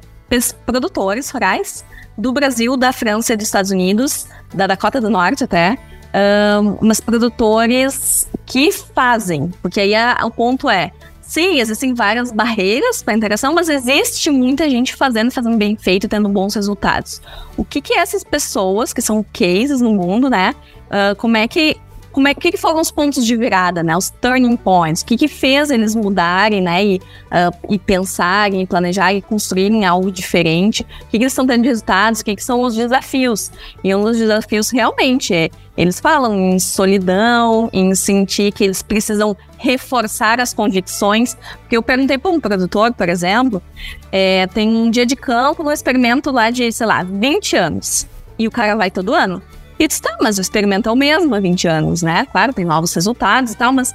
[0.64, 1.84] produtores rurais
[2.16, 5.76] do Brasil, da França e dos Estados Unidos, da Dakota do Norte até,
[6.16, 10.90] um, mas produtores que fazem, porque aí a, o ponto é,
[11.20, 16.28] sim, existem várias barreiras para interação, mas existe muita gente fazendo, fazendo bem feito, tendo
[16.28, 17.20] bons resultados.
[17.56, 20.54] O que que essas pessoas, que são cases no mundo, né,
[20.86, 21.76] uh, como é que
[22.16, 23.94] como é que, foram os pontos de virada, né?
[23.94, 25.02] Os turning points.
[25.02, 26.82] O que, que fez eles mudarem, né?
[26.82, 30.80] E, uh, e pensarem, planejarem, construírem algo diferente.
[30.80, 32.20] O que, que eles estão tendo de resultados?
[32.20, 33.52] O que, que são os desafios?
[33.84, 39.36] E um dos desafios realmente é eles falam em solidão, em sentir que eles precisam
[39.58, 41.36] reforçar as convicções.
[41.60, 43.62] Porque eu perguntei para um produtor, por exemplo,
[44.10, 48.06] é, tem um dia de campo no experimento lá de, sei lá, 20 anos.
[48.38, 49.42] E o cara vai todo ano.
[49.78, 52.26] E disse, tá, mas o experimento é o mesmo há 20 anos, né?
[52.32, 53.94] Claro, tem novos resultados e tal, mas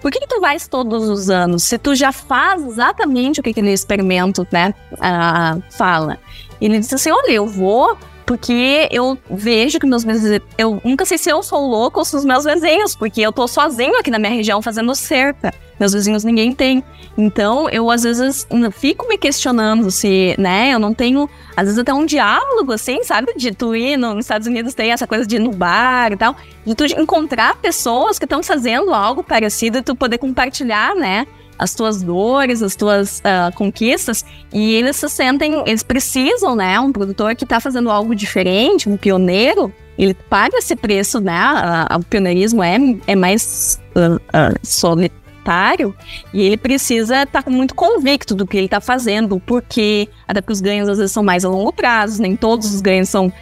[0.00, 3.50] por que, que tu vais todos os anos se tu já faz exatamente o que
[3.50, 6.18] aquele experimento, né, uh, fala?
[6.60, 10.42] Ele disse assim, olha, eu vou porque eu vejo que meus vizinhos.
[10.58, 13.46] Eu nunca sei se eu sou louco ou se os meus vizinhos, porque eu tô
[13.46, 15.54] sozinho aqui na minha região fazendo cerca.
[15.78, 16.82] Meus vizinhos ninguém tem.
[17.16, 21.94] Então, eu às vezes fico me questionando se, né, eu não tenho, às vezes até
[21.94, 23.32] um diálogo, assim, sabe?
[23.36, 26.16] De tu ir no, nos Estados Unidos tem essa coisa de ir no bar e
[26.16, 31.26] tal, de tu encontrar pessoas que estão fazendo algo parecido e tu poder compartilhar, né?
[31.58, 36.78] As tuas dores, as tuas uh, conquistas, e eles se sentem, eles precisam, né?
[36.80, 41.86] Um produtor que está fazendo algo diferente, um pioneiro, ele paga esse preço, né?
[41.90, 42.76] Uh, o pioneirismo é,
[43.06, 44.20] é mais uh,
[44.62, 45.94] solitário
[46.34, 50.52] e ele precisa estar tá muito convicto do que ele está fazendo, porque até porque
[50.52, 53.32] os ganhos às vezes são mais a longo prazo, nem todos os ganhos são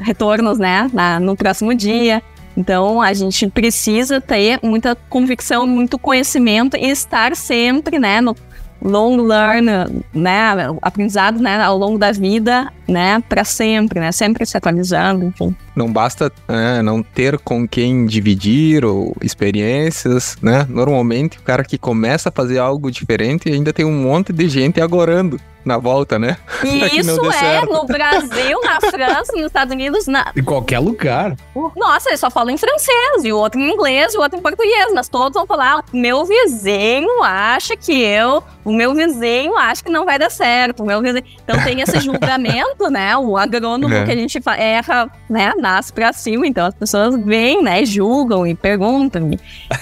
[0.00, 0.90] retornos, né?
[0.94, 2.22] Na, no próximo dia.
[2.56, 8.36] Então, a gente precisa ter muita convicção, muito conhecimento e estar sempre, né, no
[8.84, 9.66] long learn,
[10.12, 10.40] né,
[10.82, 15.54] aprendizado, né, ao longo da vida, né, para sempre, né, sempre se atualizando, enfim.
[15.74, 20.66] Não basta é, não ter com quem dividir ou experiências, né?
[20.68, 24.80] Normalmente o cara que começa a fazer algo diferente ainda tem um monte de gente
[24.80, 26.36] agorando na volta, né?
[26.92, 27.72] Isso é, certo.
[27.72, 30.32] no Brasil, na França, nos Estados Unidos, na...
[30.36, 31.36] Em qualquer lugar.
[31.76, 34.42] Nossa, eles só falam em francês, e o outro em inglês, e o outro em
[34.42, 39.90] português, mas todos vão falar, meu vizinho acha que eu, o meu vizinho acha que
[39.90, 41.24] não vai dar certo, o meu vizinho...
[41.44, 43.16] Então tem esse julgamento, né?
[43.16, 44.04] O agrônomo é.
[44.04, 45.52] que a gente erra, né?
[45.58, 47.84] Nasce pra cima, então as pessoas vêm, né?
[47.84, 49.30] Julgam e perguntam,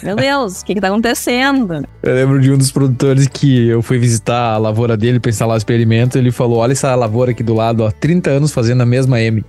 [0.02, 1.86] meu Deus, o que que tá acontecendo?
[2.02, 5.56] Eu lembro de um dos produtores que eu fui visitar a lavoura dele pra instalar
[5.56, 8.86] os experimento, ele falou: olha essa lavoura aqui do lado, ó, 30 anos fazendo a
[8.86, 9.44] mesma M.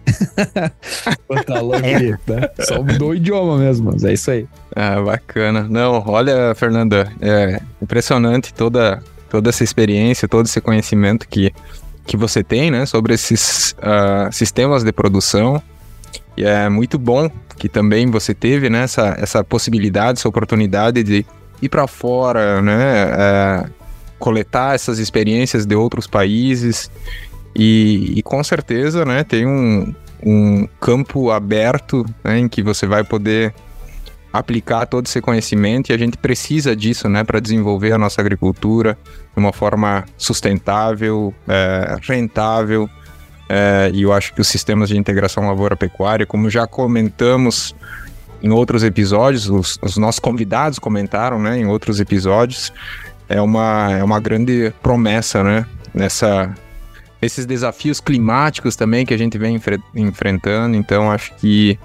[1.46, 2.50] tá longe, né?
[2.60, 4.48] Só mudou o idioma mesmo, mas é isso aí.
[4.76, 5.66] Ah, bacana.
[5.70, 11.52] Não, olha, Fernanda, é impressionante toda, toda essa experiência, todo esse conhecimento que,
[12.06, 15.62] que você tem, né, sobre esses uh, sistemas de produção.
[16.38, 21.26] E é muito bom que também você teve, né, essa, essa possibilidade, essa oportunidade de
[21.62, 23.81] ir para fora, né, é,
[24.22, 26.90] coletar essas experiências de outros países
[27.56, 29.94] e, e com certeza, né, tem um,
[30.24, 33.54] um campo aberto né, em que você vai poder
[34.32, 38.98] aplicar todo esse conhecimento e a gente precisa disso, né, para desenvolver a nossa agricultura
[39.36, 42.90] de uma forma sustentável, é, rentável.
[43.50, 47.76] É, e eu acho que os sistemas de integração lavoura-pecuária, como já comentamos
[48.42, 52.72] em outros episódios, os, os nossos convidados comentaram, né, em outros episódios,
[53.32, 55.66] é uma, é uma grande promessa, né?
[55.94, 56.54] Nessa,
[57.22, 60.76] esses desafios climáticos também que a gente vem enfre enfrentando.
[60.76, 61.80] Então, acho que,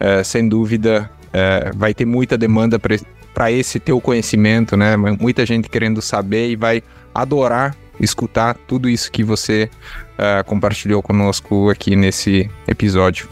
[0.00, 4.96] é, sem dúvida, é, vai ter muita demanda para esse teu conhecimento, né?
[4.96, 6.82] Muita gente querendo saber e vai
[7.14, 9.70] adorar escutar tudo isso que você
[10.18, 13.28] é, compartilhou conosco aqui nesse episódio.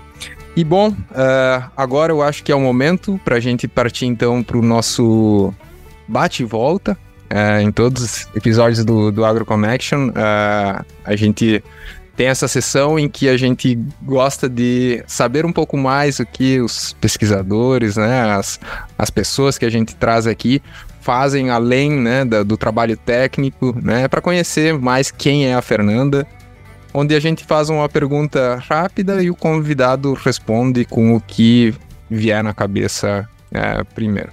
[0.56, 4.40] E bom, uh, agora eu acho que é o momento para a gente partir então
[4.40, 5.52] para o nosso
[6.06, 6.96] bate e volta.
[7.30, 11.62] É, em todos os episódios do, do Agro Connection, uh, a gente
[12.16, 16.60] tem essa sessão em que a gente gosta de saber um pouco mais o que
[16.60, 18.60] os pesquisadores, né, as,
[18.96, 20.62] as pessoas que a gente traz aqui
[21.00, 26.26] fazem além né, da, do trabalho técnico, né, para conhecer mais quem é a Fernanda,
[26.92, 31.74] onde a gente faz uma pergunta rápida e o convidado responde com o que
[32.08, 34.30] vier na cabeça é, primeiro.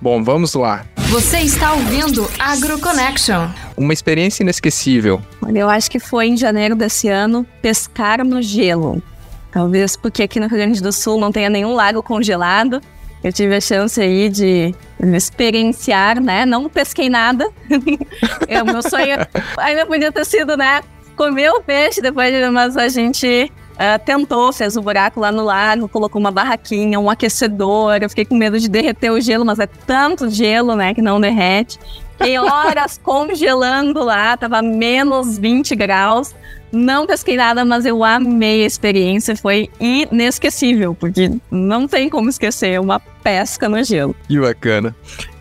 [0.00, 0.84] Bom, vamos lá.
[1.08, 3.48] Você está ouvindo AgroConnection.
[3.76, 5.22] Uma experiência inesquecível.
[5.54, 9.02] Eu acho que foi em janeiro desse ano pescar no gelo.
[9.50, 12.80] Talvez porque aqui no Rio Grande do Sul não tenha nenhum lago congelado.
[13.24, 16.44] Eu tive a chance aí de experienciar, né?
[16.44, 17.48] Não pesquei nada.
[18.46, 19.16] é, o meu sonho
[19.56, 20.82] ainda podia ter sido, né?
[21.16, 25.44] Comer o peixe depois, mas a gente Uh, tentou, fez o um buraco lá no
[25.44, 27.98] lago, colocou uma barraquinha, um aquecedor.
[28.00, 31.20] Eu fiquei com medo de derreter o gelo, mas é tanto gelo, né, que não
[31.20, 31.78] derrete.
[32.16, 36.34] Fiquei horas congelando lá, tava menos 20 graus.
[36.72, 39.36] Não pesquei nada, mas eu amei a experiência.
[39.36, 44.16] Foi inesquecível, porque não tem como esquecer uma pesca no gelo.
[44.26, 44.94] Que bacana.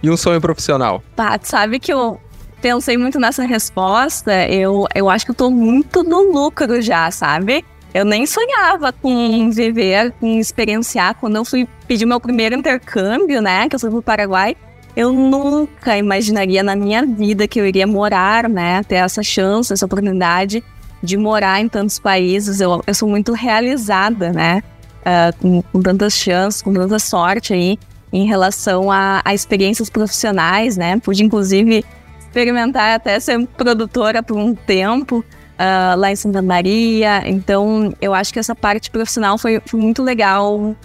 [0.04, 1.02] E um sonho profissional?
[1.16, 2.20] Pá, sabe que eu
[2.62, 4.48] pensei muito nessa resposta.
[4.48, 7.66] Eu, eu acho que eu tô muito no lucro já, sabe?
[7.96, 11.16] Eu nem sonhava com viver, com experienciar.
[11.16, 14.58] Quando eu fui pedir meu primeiro intercâmbio, né, que eu fui pro Paraguai,
[14.98, 19.86] eu nunca imaginaria na minha vida que eu iria morar, né, ter essa chance, essa
[19.86, 20.62] oportunidade
[21.02, 22.60] de morar em tantos países.
[22.60, 24.62] Eu, eu sou muito realizada, né,
[25.00, 27.80] uh, com, com, tantas chances, com tanta sorte aí
[28.12, 31.00] em relação a, a experiências profissionais, né.
[31.00, 31.86] Pude, inclusive,
[32.20, 35.24] experimentar até ser produtora por um tempo
[35.56, 37.24] uh, lá em Santa Maria.
[37.26, 40.58] Então, eu acho que essa parte profissional foi, foi muito legal.
[40.58, 40.76] Uh,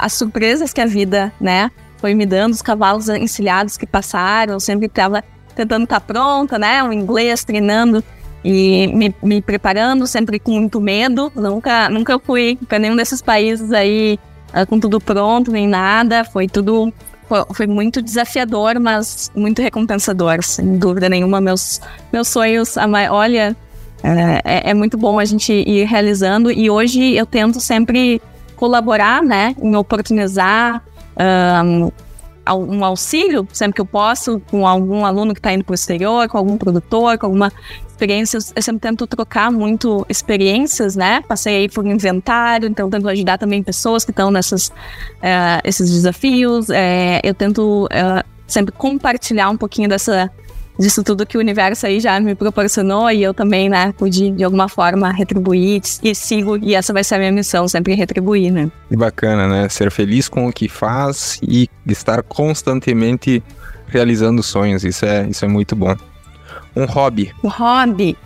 [0.00, 4.60] as surpresas que a vida, né, foi me dando, os cavalos encilhados que passaram, eu
[4.60, 5.22] sempre estava
[5.54, 8.02] tentando estar tá pronta, né, o inglês, treinando
[8.44, 11.30] e me, me, preparando, sempre com muito medo.
[11.34, 14.18] Nunca, nunca fui para nenhum desses países aí
[14.48, 16.24] uh, com tudo pronto, nem nada.
[16.24, 16.92] Foi tudo
[17.54, 21.40] foi muito desafiador, mas muito recompensador, sem dúvida nenhuma.
[21.40, 21.80] Meus,
[22.12, 22.74] meus sonhos,
[23.10, 23.56] olha,
[24.02, 28.20] é, é, muito bom a gente ir realizando e hoje eu tento sempre
[28.56, 30.82] colaborar, né, em oportunizar
[31.64, 31.90] um,
[32.50, 36.28] um auxílio, sempre que eu posso, com algum aluno que está indo para o exterior,
[36.28, 37.52] com algum produtor, com alguma
[37.86, 38.38] experiência.
[38.56, 41.22] Eu sempre tento trocar muito experiências, né?
[41.28, 46.68] Passei aí por inventário, então tento ajudar também pessoas que estão nesses uh, esses desafios.
[46.68, 50.30] Uh, eu tento uh, sempre compartilhar um pouquinho dessa
[50.78, 54.44] disso tudo que o universo aí já me proporcionou e eu também, né, pude de
[54.44, 58.70] alguma forma retribuir e sigo, e essa vai ser a minha missão, sempre retribuir, né.
[58.88, 63.42] Que bacana, né, ser feliz com o que faz e estar constantemente
[63.86, 65.94] realizando sonhos, isso é, isso é muito bom.
[66.74, 67.30] Um hobby.
[67.44, 68.16] Um hobby.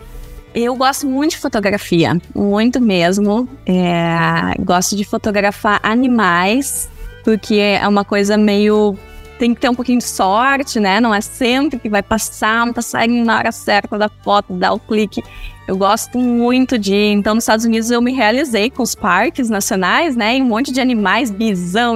[0.55, 3.47] Eu gosto muito de fotografia, muito mesmo.
[3.65, 6.89] É, gosto de fotografar animais,
[7.23, 8.97] porque é uma coisa meio
[9.37, 10.99] tem que ter um pouquinho de sorte, né?
[10.99, 14.79] Não é sempre que vai passar um passarinho na hora certa da foto, dar o
[14.79, 15.23] clique.
[15.67, 16.95] Eu gosto muito de.
[16.95, 20.37] Então, nos Estados Unidos, eu me realizei com os parques nacionais, né?
[20.37, 21.95] E um monte de animais, bisão,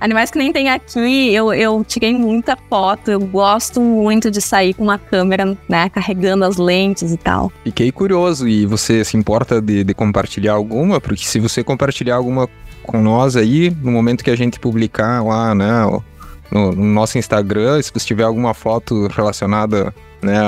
[0.00, 1.32] animais que nem tem aqui.
[1.32, 3.12] Eu, eu tirei muita foto.
[3.12, 5.88] Eu gosto muito de sair com uma câmera, né?
[5.90, 7.52] Carregando as lentes e tal.
[7.62, 8.48] Fiquei curioso.
[8.48, 11.00] E você se importa de, de compartilhar alguma?
[11.00, 12.48] Porque se você compartilhar alguma
[12.82, 15.86] com nós aí, no momento que a gente publicar lá, né?
[16.54, 19.92] No, no nosso Instagram, se você tiver alguma foto relacionada,
[20.22, 20.38] né,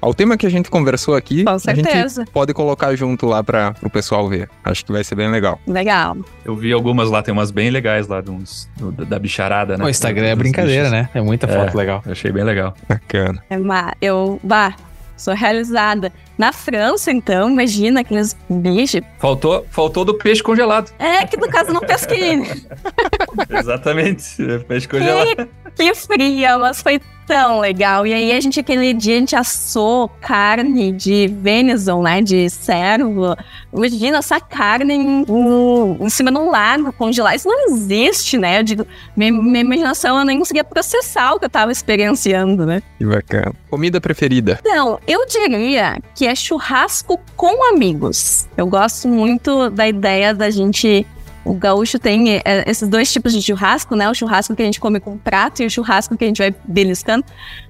[0.00, 2.22] ao tema que a gente conversou aqui, Com certeza.
[2.22, 4.48] a gente pode colocar junto lá para o pessoal ver.
[4.64, 5.60] Acho que vai ser bem legal.
[5.66, 6.16] Legal.
[6.44, 9.84] Eu vi algumas lá, tem umas bem legais lá de uns, do, da bicharada, né?
[9.84, 10.92] O Instagram é brincadeira, bichos.
[10.92, 11.10] né?
[11.12, 12.02] É muita foto é, legal.
[12.06, 12.74] Achei bem legal.
[12.88, 13.42] Bacana.
[13.50, 14.74] É uma, eu, bah,
[15.16, 16.10] sou realizada.
[16.40, 19.02] Na França, então, imagina aqueles bichos.
[19.18, 20.90] Faltou, faltou do peixe congelado.
[20.98, 22.40] É, que no caso não pesquei.
[23.50, 24.36] Exatamente,
[24.66, 25.26] peixe congelado.
[25.36, 26.98] Que, que fria, mas foi
[27.30, 28.04] tão legal.
[28.04, 32.20] E aí a gente, aquele dia, a gente assou carne de venison, né?
[32.20, 33.36] De cervo.
[33.72, 35.24] Imagina essa carne em,
[36.00, 37.36] em, cima de um lago congelar.
[37.36, 38.58] Isso não existe, né?
[38.58, 38.86] Eu digo,
[39.16, 42.82] minha, minha imaginação eu nem conseguia processar o que eu tava experienciando, né?
[42.98, 43.54] Que bacana.
[43.70, 44.58] Comida preferida?
[44.60, 48.48] Então, eu diria que é churrasco com amigos.
[48.56, 51.06] Eu gosto muito da ideia da gente
[51.44, 54.08] o gaúcho tem é, esses dois tipos de churrasco, né?
[54.08, 56.54] O churrasco que a gente come com prato e o churrasco que a gente vai
[56.64, 57.24] beliscando.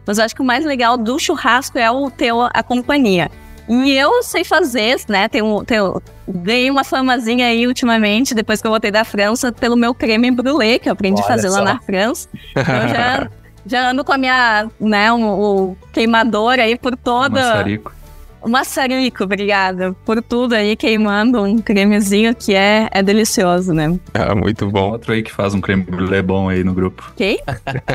[0.04, 3.30] Mas eu acho que o mais legal do churrasco é o ter a companhia.
[3.68, 5.28] E eu sei fazer, né?
[5.28, 9.94] Tenho, tenho, ganhei uma famazinha aí ultimamente, depois que eu voltei da França, pelo meu
[9.94, 11.58] creme brulee, que eu aprendi a fazer só.
[11.58, 12.28] lá na França.
[12.50, 13.30] Então já,
[13.64, 17.40] já ando com a minha, né, o um, um queimador aí por toda.
[17.40, 17.99] Maçarico.
[18.42, 19.94] O maçarico, obrigada.
[20.04, 23.98] Por tudo aí, queimando um cremezinho que é, é delicioso, né?
[24.14, 24.92] Ah, muito bom.
[24.92, 27.12] Outro aí que faz um creme brulee bom aí no grupo.
[27.16, 27.40] Quem?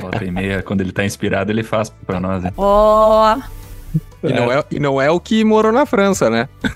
[0.01, 2.43] Volta e meia, quando ele tá inspirado, ele faz pra nós.
[2.57, 3.35] Ó...
[3.35, 3.65] Oh.
[4.23, 6.49] E, não é, e não é o que morou na França, né?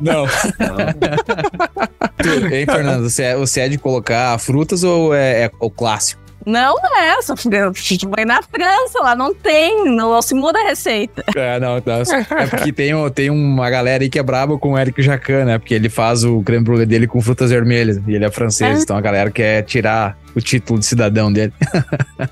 [0.00, 0.24] Não.
[0.58, 2.50] não.
[2.50, 6.20] Ei, Fernando, você é, você é de colocar frutas ou é, é o clássico?
[6.46, 7.20] Não, não é.
[7.22, 11.24] Só foi na França, lá não tem, não se muda a receita.
[11.36, 12.38] É, não, não.
[12.38, 15.58] É porque tem, tem uma galera aí que é braba com o Eric Jacan, né?
[15.58, 18.82] Porque ele faz o creme brulee dele com frutas vermelhas e ele é francês, é.
[18.82, 21.52] então a galera quer tirar o título de cidadão dele.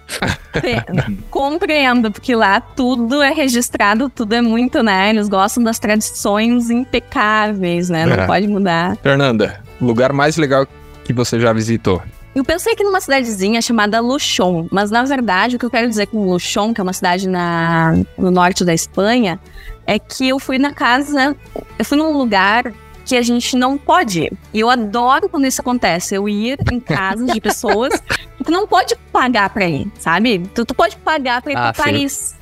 [1.31, 5.11] Compreendo, porque lá tudo é registrado, tudo é muito, né?
[5.11, 8.07] Eles gostam das tradições impecáveis, né?
[8.07, 8.27] Não é.
[8.27, 8.97] pode mudar.
[8.97, 10.67] Fernanda, lugar mais legal
[11.05, 12.03] que você já visitou?
[12.39, 16.07] Eu pensei aqui numa cidadezinha chamada Luchon, mas na verdade o que eu quero dizer
[16.07, 19.41] com Luchon, que é uma cidade na, no norte da Espanha,
[19.84, 21.36] é que eu fui na casa,
[21.76, 22.72] eu fui num lugar
[23.05, 24.32] que a gente não pode ir.
[24.55, 28.01] E eu adoro quando isso acontece, eu ir em casas de pessoas
[28.39, 30.39] que tu não pode pagar pra ir, sabe?
[30.55, 31.82] Tu, tu pode pagar pra ir ah, sim.
[31.82, 32.36] Paris,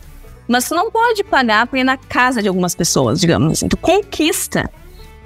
[0.47, 3.67] mas tu não pode pagar pra ir na casa de algumas pessoas, digamos assim.
[3.67, 4.71] Tu conquista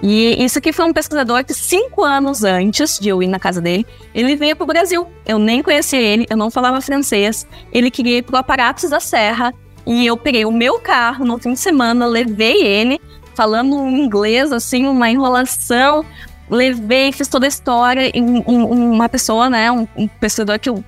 [0.02, 3.60] e isso aqui foi um pesquisador que cinco anos antes de eu ir na casa
[3.60, 5.06] dele, ele veio para o Brasil.
[5.26, 7.46] Eu nem conhecia ele, eu não falava francês.
[7.72, 9.52] Ele queria ir para o Aparatos da Serra
[9.86, 13.00] e eu peguei o meu carro no fim de semana, levei ele,
[13.34, 16.04] falando inglês, assim, uma enrolação.
[16.50, 18.10] Levei, fiz toda a história.
[18.14, 20.84] E um, um, uma pessoa, né, um, um pesquisador que eu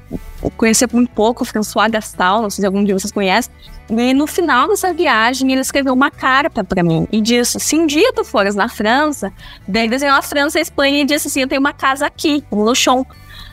[0.57, 3.49] conhecia muito pouco, François Gastal, não sei se algum de vocês conhece.
[3.89, 7.87] E no final dessa viagem, ele escreveu uma carta para mim e disse: se um
[7.87, 9.33] dia tu fores na França,
[9.67, 12.45] daí desenhou a França e a Espanha e disse assim: eu tenho uma casa aqui,
[12.51, 13.05] em Luchon.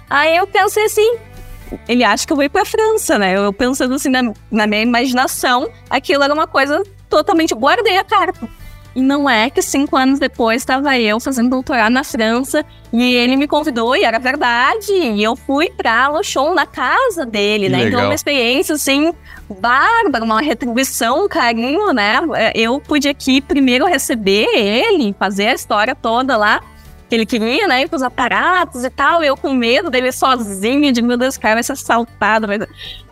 [0.10, 1.18] Aí eu pensei assim,
[1.88, 3.38] ele acha que eu vou ir pra França, né?
[3.38, 7.53] Eu pensando assim na, na minha imaginação, aquilo era uma coisa totalmente.
[7.53, 8.47] Guardei a carta.
[8.95, 13.35] E não é que cinco anos depois estava eu fazendo doutorado na França e ele
[13.35, 14.91] me convidou e era verdade.
[14.91, 17.77] E eu fui pra Luchon na casa dele, Que né?
[17.79, 18.05] Então, legal.
[18.05, 19.13] uma experiência assim,
[19.59, 22.19] bárbara, uma retribuição, um carinho, né?
[22.55, 26.61] Eu pude aqui primeiro receber ele, fazer a história toda lá
[27.07, 27.81] que ele queria, né?
[27.81, 29.23] Ir pros aparatos e tal.
[29.23, 32.47] Eu com medo dele sozinho, de meu Deus, o cara vai ser assaltado.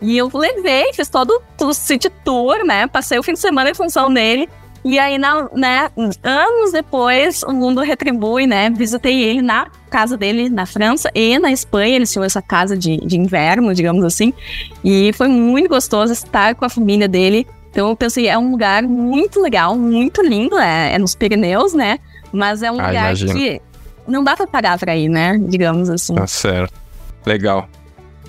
[0.00, 2.86] E eu levei, fiz todo o city tour, né?
[2.86, 4.48] Passei o fim de semana em função dele.
[4.90, 5.90] E aí, na, né,
[6.24, 8.70] anos depois, o mundo retribui, né?
[8.70, 11.96] Visitei ele na casa dele na França e na Espanha.
[11.96, 14.32] Eles tinham essa casa de, de inverno, digamos assim.
[14.82, 17.46] E foi muito gostoso estar com a família dele.
[17.70, 20.58] Então eu pensei, é um lugar muito legal, muito lindo.
[20.58, 21.98] É, é nos Pirineus, né?
[22.32, 23.34] Mas é um Ah, lugar imagino.
[23.34, 23.60] que
[24.06, 25.38] não dá pra parar pra ir, né?
[25.38, 26.14] Digamos assim.
[26.14, 26.72] Tá certo.
[27.26, 27.68] Legal.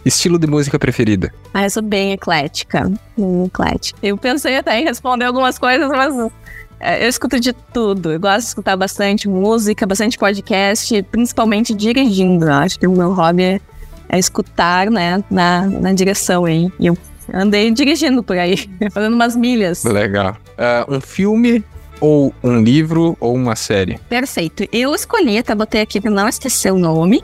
[0.10, 1.32] Estilo de música preferida?
[1.54, 2.92] Ah, eu sou bem eclética.
[3.16, 3.98] Bem eclética.
[4.02, 6.32] Eu pensei até em responder algumas coisas, mas
[6.80, 8.12] é, eu escuto de tudo.
[8.12, 12.46] Eu gosto de escutar bastante música, bastante podcast, principalmente dirigindo.
[12.46, 13.62] Eu Acho que o meu hobby é,
[14.10, 16.72] é escutar, né, na, na direção aí.
[16.80, 16.98] E eu
[17.32, 19.84] andei dirigindo por aí, fazendo umas milhas.
[19.84, 20.36] Legal.
[20.58, 21.64] Ah, um filme
[22.02, 24.00] ou um livro ou uma série?
[24.10, 24.68] Perfeito.
[24.72, 27.24] Eu escolhi, até botei aqui pra não esquecer o nome.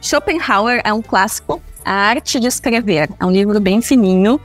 [0.00, 1.62] Schopenhauer é um clássico.
[1.84, 3.08] A Arte de Escrever.
[3.18, 4.40] É um livro bem fininho.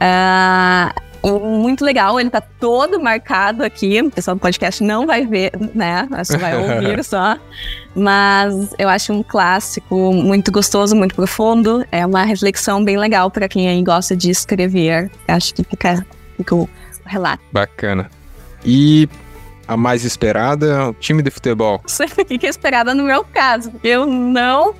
[0.00, 4.00] e muito legal, ele tá todo marcado aqui.
[4.00, 6.08] O pessoal do podcast não vai ver, né?
[6.24, 7.36] Só vai ouvir só.
[7.94, 11.84] Mas eu acho um clássico muito gostoso, muito profundo.
[11.90, 15.10] É uma reflexão bem legal para quem aí gosta de escrever.
[15.26, 16.06] Acho que fica,
[16.36, 16.68] fica o
[17.04, 17.42] relato.
[17.52, 18.08] Bacana.
[18.64, 19.08] E
[19.66, 21.82] a mais esperada, o time de futebol.
[22.28, 24.74] Fiquei esperada no meu caso, porque eu não,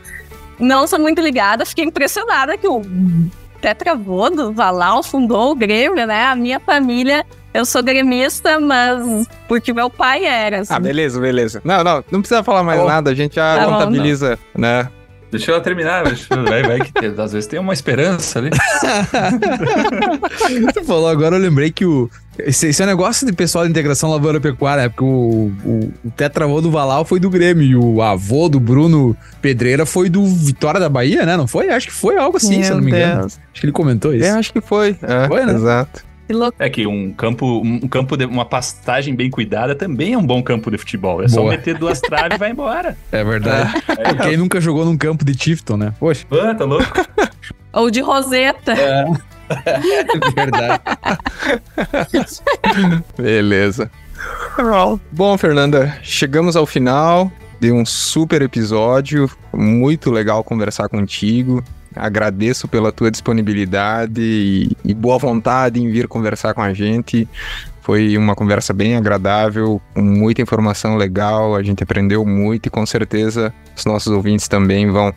[0.59, 1.65] não sou muito ligada.
[1.67, 2.83] Fiquei impressionada que o
[3.61, 6.25] tetravô do Valau fundou o Grêmio, né?
[6.27, 10.61] A minha família, eu sou gremista, mas porque meu pai era.
[10.61, 10.73] assim.
[10.75, 11.61] Ah, beleza, beleza.
[11.65, 12.87] Não, não, não precisa falar mais bom.
[12.87, 14.89] nada, a gente já Tá bom, contabiliza, né?
[15.31, 16.05] Deixa ela terminar,
[16.49, 18.51] vai, vai que tem- às vezes tem uma esperança ali.
[20.73, 22.11] Você falou agora, eu lembrei que o.
[22.39, 24.89] Esse, esse é um negócio de pessoal de integração lavoura pecuária, né?
[24.89, 29.17] Porque o, o, o tetravô do Valau foi do Grêmio e o avô do Bruno
[29.41, 31.37] Pedreira foi do Vitória da Bahia, né?
[31.37, 31.71] Não foi?
[31.71, 33.25] Acho que foi algo assim, se eu não me engano.
[33.25, 34.27] Acho que ele comentou isso.
[34.27, 34.97] É, acho que foi.
[35.03, 35.55] É, Foi, né?
[35.55, 36.05] Exato.
[36.27, 36.57] Que louco.
[36.59, 40.43] É que um campo, um campo de uma pastagem bem cuidada também é um bom
[40.43, 41.23] campo de futebol.
[41.23, 41.53] É só Boa.
[41.53, 42.97] meter duas traves e vai embora.
[43.13, 43.73] É verdade.
[43.97, 45.95] É, Quem nunca jogou num campo de Tifton, né?
[46.01, 46.85] Poxa, Ah, tá louco?
[47.73, 48.73] Ou de Roseta.
[48.73, 49.05] é
[50.35, 50.81] verdade.
[53.17, 53.91] Beleza.
[55.13, 57.31] Bom, Fernanda, chegamos ao final
[57.61, 59.31] de um super episódio.
[59.53, 61.63] Muito legal conversar contigo.
[61.95, 67.27] Agradeço pela tua disponibilidade e, e boa vontade em vir conversar com a gente.
[67.81, 71.55] Foi uma conversa bem agradável, com muita informação legal.
[71.55, 75.13] A gente aprendeu muito e com certeza os nossos ouvintes também vão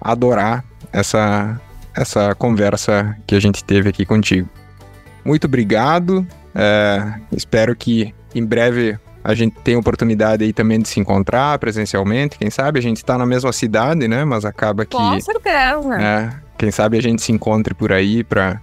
[0.00, 1.58] adorar essa,
[1.94, 4.48] essa conversa que a gente teve aqui contigo.
[5.24, 6.26] Muito obrigado.
[6.54, 12.38] É, espero que em breve a gente tenha oportunidade aí também de se encontrar presencialmente.
[12.38, 14.24] Quem sabe a gente está na mesma cidade, né?
[14.24, 16.00] Mas acaba que, Com certeza.
[16.00, 18.60] é, quem sabe a gente se encontre por aí para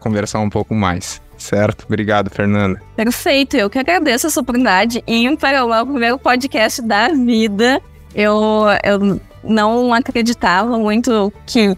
[0.00, 1.20] conversar um pouco mais.
[1.36, 1.84] Certo?
[1.86, 2.80] Obrigado, Fernanda.
[2.94, 7.80] Perfeito, eu que agradeço essa oportunidade ímpar, o meu primeiro podcast da vida.
[8.14, 11.74] Eu, eu não acreditava muito que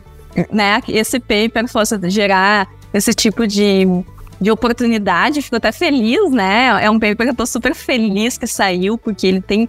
[0.51, 3.87] né, esse paper fosse gerar esse tipo de,
[4.41, 5.43] de oportunidade.
[5.43, 6.85] Fico até feliz, né?
[6.85, 9.69] É um paper que eu tô super feliz que saiu, porque ele tem.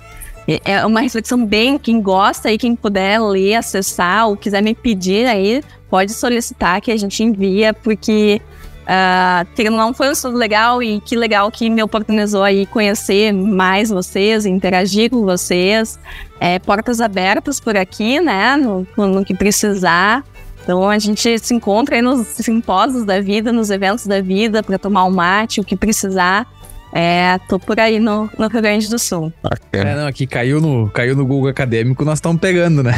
[0.66, 5.26] É uma reflexão bem, quem gosta e quem puder ler, acessar ou quiser me pedir
[5.26, 8.41] aí, pode solicitar que a gente envia, porque
[8.84, 12.66] Uh, querendo ou não, foi um estudo legal e que legal que me oportunizou aí
[12.66, 15.97] conhecer mais vocês, interagir com vocês.
[16.39, 18.57] É, portas abertas por aqui, né?
[18.57, 20.24] No, no que precisar.
[20.64, 24.80] Então a gente se encontra aí nos simpósios da vida, nos eventos da vida, para
[24.80, 26.47] tomar um mate, o que precisar.
[26.93, 29.34] É, tô por aí no, no Rio Grande do Sul.
[29.41, 29.89] Bacana.
[29.89, 32.93] É, não, aqui caiu no, caiu no Google Acadêmico, nós estamos pegando, né?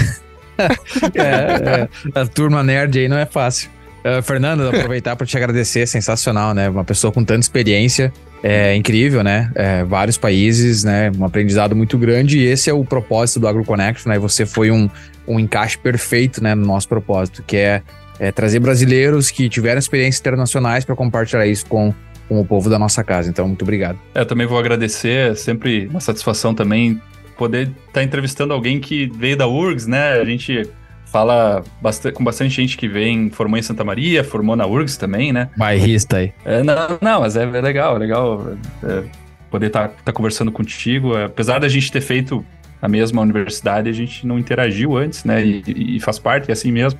[1.16, 3.70] é, é, a turma nerd aí não é fácil.
[4.06, 6.70] Uh, Fernando, aproveitar para te agradecer, sensacional, né?
[6.70, 8.14] Uma pessoa com tanta experiência,
[8.44, 9.50] é incrível, né?
[9.56, 11.12] É, vários países, né?
[11.18, 14.20] Um aprendizado muito grande e esse é o propósito do AgroConnect, né?
[14.20, 14.88] Você foi um,
[15.28, 16.56] um encaixe perfeito, né?
[16.56, 17.84] No nosso propósito, que é
[18.20, 21.94] é, trazer brasileiros que tiveram experiências internacionais para compartilhar isso com,
[22.28, 23.30] com o povo da nossa casa.
[23.30, 24.00] Então, muito obrigado.
[24.14, 27.02] É, eu também vou agradecer, é sempre uma satisfação também
[27.38, 30.14] poder estar tá entrevistando alguém que veio da URGS, né?
[30.14, 30.70] A gente
[31.06, 35.34] fala bastante, com bastante gente que vem, formou em Santa Maria, formou na URGS também,
[35.34, 35.50] né?
[35.58, 36.34] Bairrista aí.
[36.46, 38.54] É, não, não, mas é, é legal, é legal
[38.84, 39.04] é,
[39.52, 41.18] poder estar tá, tá conversando contigo.
[41.18, 42.46] É, apesar da gente ter feito
[42.82, 45.44] a mesma universidade, a gente não interagiu antes, né?
[45.44, 47.00] E, e faz parte, é assim mesmo.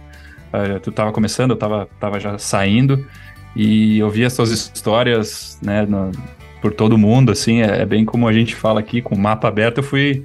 [0.54, 3.06] Uh, tu estava começando, eu estava tava já saindo
[3.56, 6.12] e ouvir as tuas histórias, né, no,
[6.62, 9.48] por todo mundo, assim, é, é, bem como a gente fala aqui, com o mapa
[9.48, 10.24] aberto, eu fui,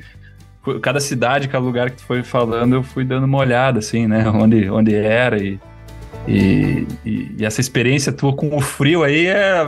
[0.62, 4.06] fui, cada cidade, cada lugar que tu foi falando, eu fui dando uma olhada, assim,
[4.06, 5.60] né, onde, onde era e,
[6.26, 9.62] e, e, e essa experiência tua com o frio aí é,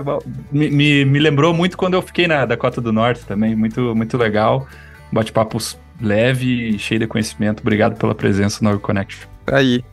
[0.50, 4.66] me, me lembrou muito quando eu fiquei na Dakota do Norte também, muito, muito legal,
[5.12, 5.58] bate-papo
[6.00, 9.28] leve e cheio de conhecimento, obrigado pela presença no Connection.
[9.46, 9.84] Aí.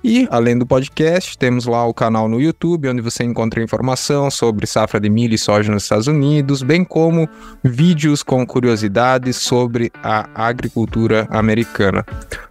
[0.02, 4.66] E, além do podcast, temos lá o canal no YouTube, onde você encontra informação sobre
[4.66, 7.28] safra de milho e soja nos Estados Unidos, bem como
[7.62, 12.04] vídeos com curiosidades sobre a agricultura americana.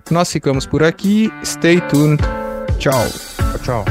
[0.10, 1.32] Nós ficamos por aqui.
[1.44, 2.22] Stay tuned.
[2.80, 3.08] Tchau.
[3.64, 3.86] Tchau.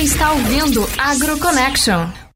[0.00, 2.29] Está ouvindo AgroConnection.